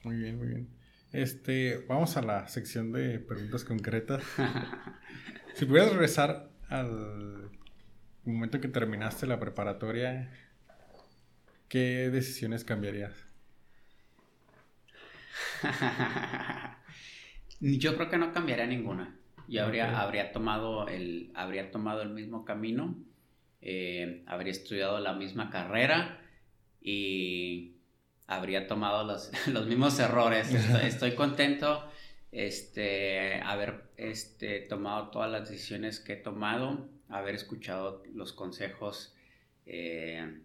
[0.04, 0.68] Muy bien, muy bien.
[1.12, 4.22] Este, vamos a la sección de preguntas concretas.
[5.54, 7.50] si pudieras regresar al
[8.24, 10.32] momento que terminaste la preparatoria,
[11.68, 13.29] ¿qué decisiones cambiarías?
[17.60, 19.16] Yo creo que no cambiaría ninguna.
[19.48, 22.96] Yo habría, habría, tomado el, habría tomado el mismo camino,
[23.60, 26.20] eh, habría estudiado la misma carrera
[26.80, 27.74] y
[28.26, 30.54] habría tomado los, los mismos errores.
[30.84, 31.90] Estoy, contento
[32.32, 39.16] este, haber este, tomado todas las decisiones que he tomado, haber escuchado los consejos
[39.66, 40.40] eh,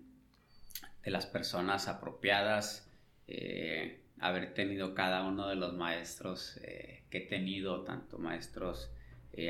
[1.03, 2.89] de las personas apropiadas,
[3.27, 8.91] eh, haber tenido cada uno de los maestros eh, que he tenido, tanto maestros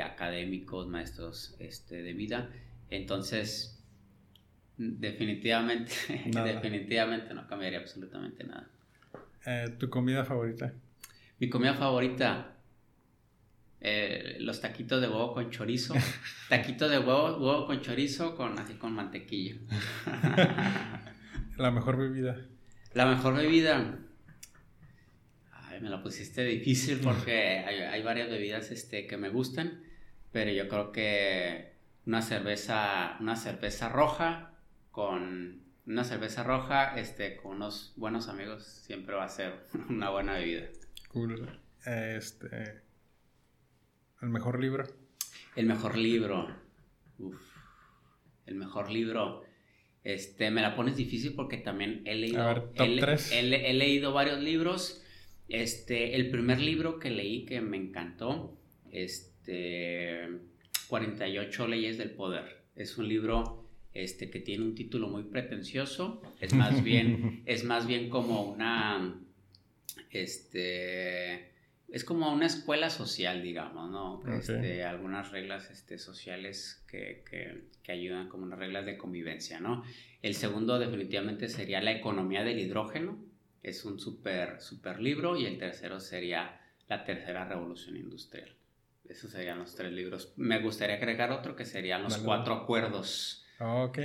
[0.03, 2.49] académicos, maestros este, de vida.
[2.89, 3.76] Entonces,
[4.78, 5.93] Definitivamente,
[6.26, 8.67] definitivamente no cambiaría absolutamente nada.
[9.45, 10.73] Eh, ¿Tu comida favorita?
[11.39, 12.57] Mi comida favorita,
[13.80, 15.93] eh, los taquitos de huevo con chorizo.
[16.49, 19.55] taquitos de huevo, huevo con chorizo con así con mantequilla.
[21.57, 22.45] La mejor bebida.
[22.93, 23.97] La mejor bebida.
[25.76, 29.84] Ay, me la pusiste difícil porque hay, hay varias bebidas este, que me gustan,
[30.32, 31.73] pero yo creo que
[32.05, 34.53] una cerveza, una cerveza roja
[34.91, 40.34] con una cerveza roja, este, con unos buenos amigos, siempre va a ser una buena
[40.34, 40.67] bebida.
[41.09, 41.59] Cool.
[41.86, 42.82] Este,
[44.21, 44.86] ¿El mejor libro?
[45.57, 46.47] El mejor libro.
[47.19, 47.41] Uf.
[48.45, 49.43] El mejor libro.
[50.03, 52.71] Este, me la pones difícil porque también he leído.
[52.78, 55.05] he, leído varios libros.
[55.48, 58.58] Este, el primer libro que leí que me encantó,
[58.91, 60.28] este,
[60.88, 62.64] 48 leyes del poder.
[62.76, 67.88] Es un libro este, que tiene un título muy pretencioso, es más bien, es más
[67.88, 69.20] bien como una,
[70.10, 71.52] este,
[71.89, 74.22] es como una escuela social, digamos, ¿no?
[74.36, 79.84] Este, algunas reglas este, sociales que, que, ayudan como unas reglas de convivencia, ¿no?
[80.22, 83.18] El segundo definitivamente sería La economía del hidrógeno,
[83.70, 88.53] es un súper, súper libro, y el tercero sería La tercera revolución industrial.
[89.07, 90.34] Esos serían los tres libros.
[90.36, 93.45] Me gustaría agregar otro que serían Los cuatro acuerdos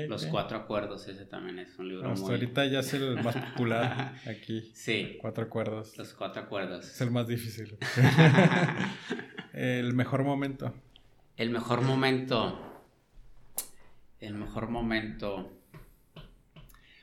[0.08, 4.14] los cuatro acuerdos, ese también es un libro Hasta ahorita ya es el más popular
[4.26, 4.70] aquí.
[4.74, 5.18] Sí.
[5.20, 5.96] Cuatro acuerdos.
[5.98, 6.86] Los cuatro acuerdos.
[6.86, 7.76] Es el más difícil.
[9.52, 10.72] el mejor momento.
[11.36, 12.60] El mejor momento.
[14.20, 15.50] El mejor momento.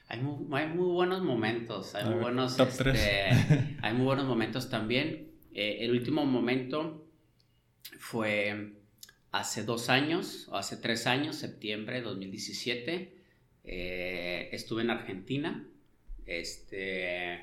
[0.09, 2.91] Hay muy, hay muy buenos momentos, hay muy buenos, este,
[3.81, 5.31] hay muy buenos momentos también.
[5.53, 7.05] Eh, el último momento
[7.99, 8.73] fue
[9.31, 13.17] hace dos años, o hace tres años, septiembre de 2017.
[13.65, 15.67] Eh, estuve en Argentina.
[16.25, 17.41] Este,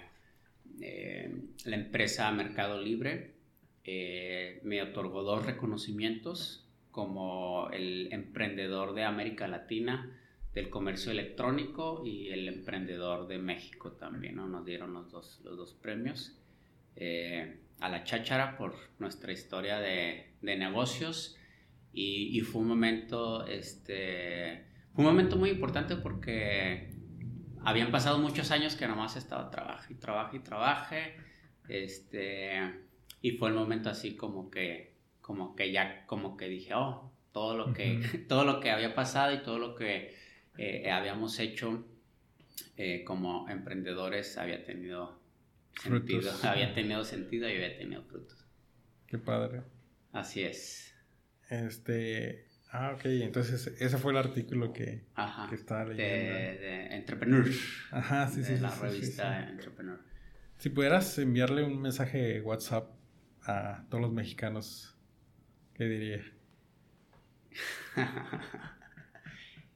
[0.80, 1.34] eh,
[1.66, 3.34] la empresa Mercado Libre
[4.62, 10.18] me otorgó dos reconocimientos como el emprendedor de América Latina
[10.54, 14.48] del comercio electrónico y el emprendedor de México también, ¿no?
[14.48, 16.38] Nos dieron los dos, los dos premios.
[16.96, 21.36] Eh, a la cháchara por nuestra historia de, de negocios
[21.92, 26.94] y, y, fue un momento, este, fue un momento muy importante porque
[27.64, 31.16] habían pasado muchos años que nomás estaba trabajo y trabajo y trabaje,
[31.68, 32.52] este,
[33.20, 37.56] y fue el momento así como que, como que ya, como que dije, oh, todo
[37.56, 37.98] lo que,
[38.28, 40.14] todo lo que había pasado y todo lo que
[40.56, 41.84] eh, habíamos hecho
[42.76, 45.20] eh, como emprendedores había tenido
[45.80, 48.44] sentido, había tenido sentido y había tenido frutos.
[49.06, 49.62] Qué padre.
[50.12, 50.94] Así es.
[51.50, 55.04] Este, ah, ok, entonces ese fue el artículo que,
[55.48, 56.34] que estaba leyendo.
[56.34, 57.46] De, de Entrepreneur.
[57.90, 58.54] Ajá, sí, sí.
[58.54, 60.00] De la revista Entrepreneur.
[60.58, 62.90] Si pudieras enviarle un mensaje WhatsApp
[63.42, 64.96] a todos los mexicanos,
[65.74, 66.24] ¿qué diría?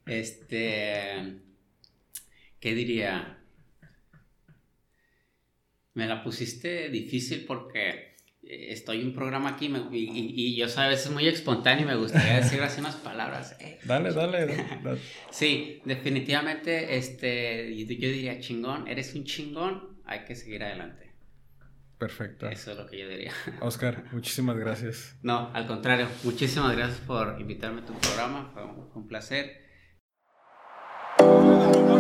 [0.09, 1.41] Este,
[2.59, 3.39] ¿qué diría?
[5.95, 10.89] Me la pusiste difícil porque eh, estoy en un programa aquí y, yo soy a
[10.89, 13.57] veces muy espontáneo y me gustaría decir así unas palabras.
[13.61, 13.79] Eh.
[13.85, 14.65] Dale, dale,
[15.31, 21.13] sí, definitivamente, este, yo diría chingón, eres un chingón, hay que seguir adelante.
[21.99, 22.49] Perfecto.
[22.49, 23.33] Eso es lo que yo diría.
[23.61, 25.17] Oscar, muchísimas gracias.
[25.21, 29.68] No, al contrario, muchísimas gracias por invitarme a tu programa, fue un placer.
[31.21, 31.98] Oh,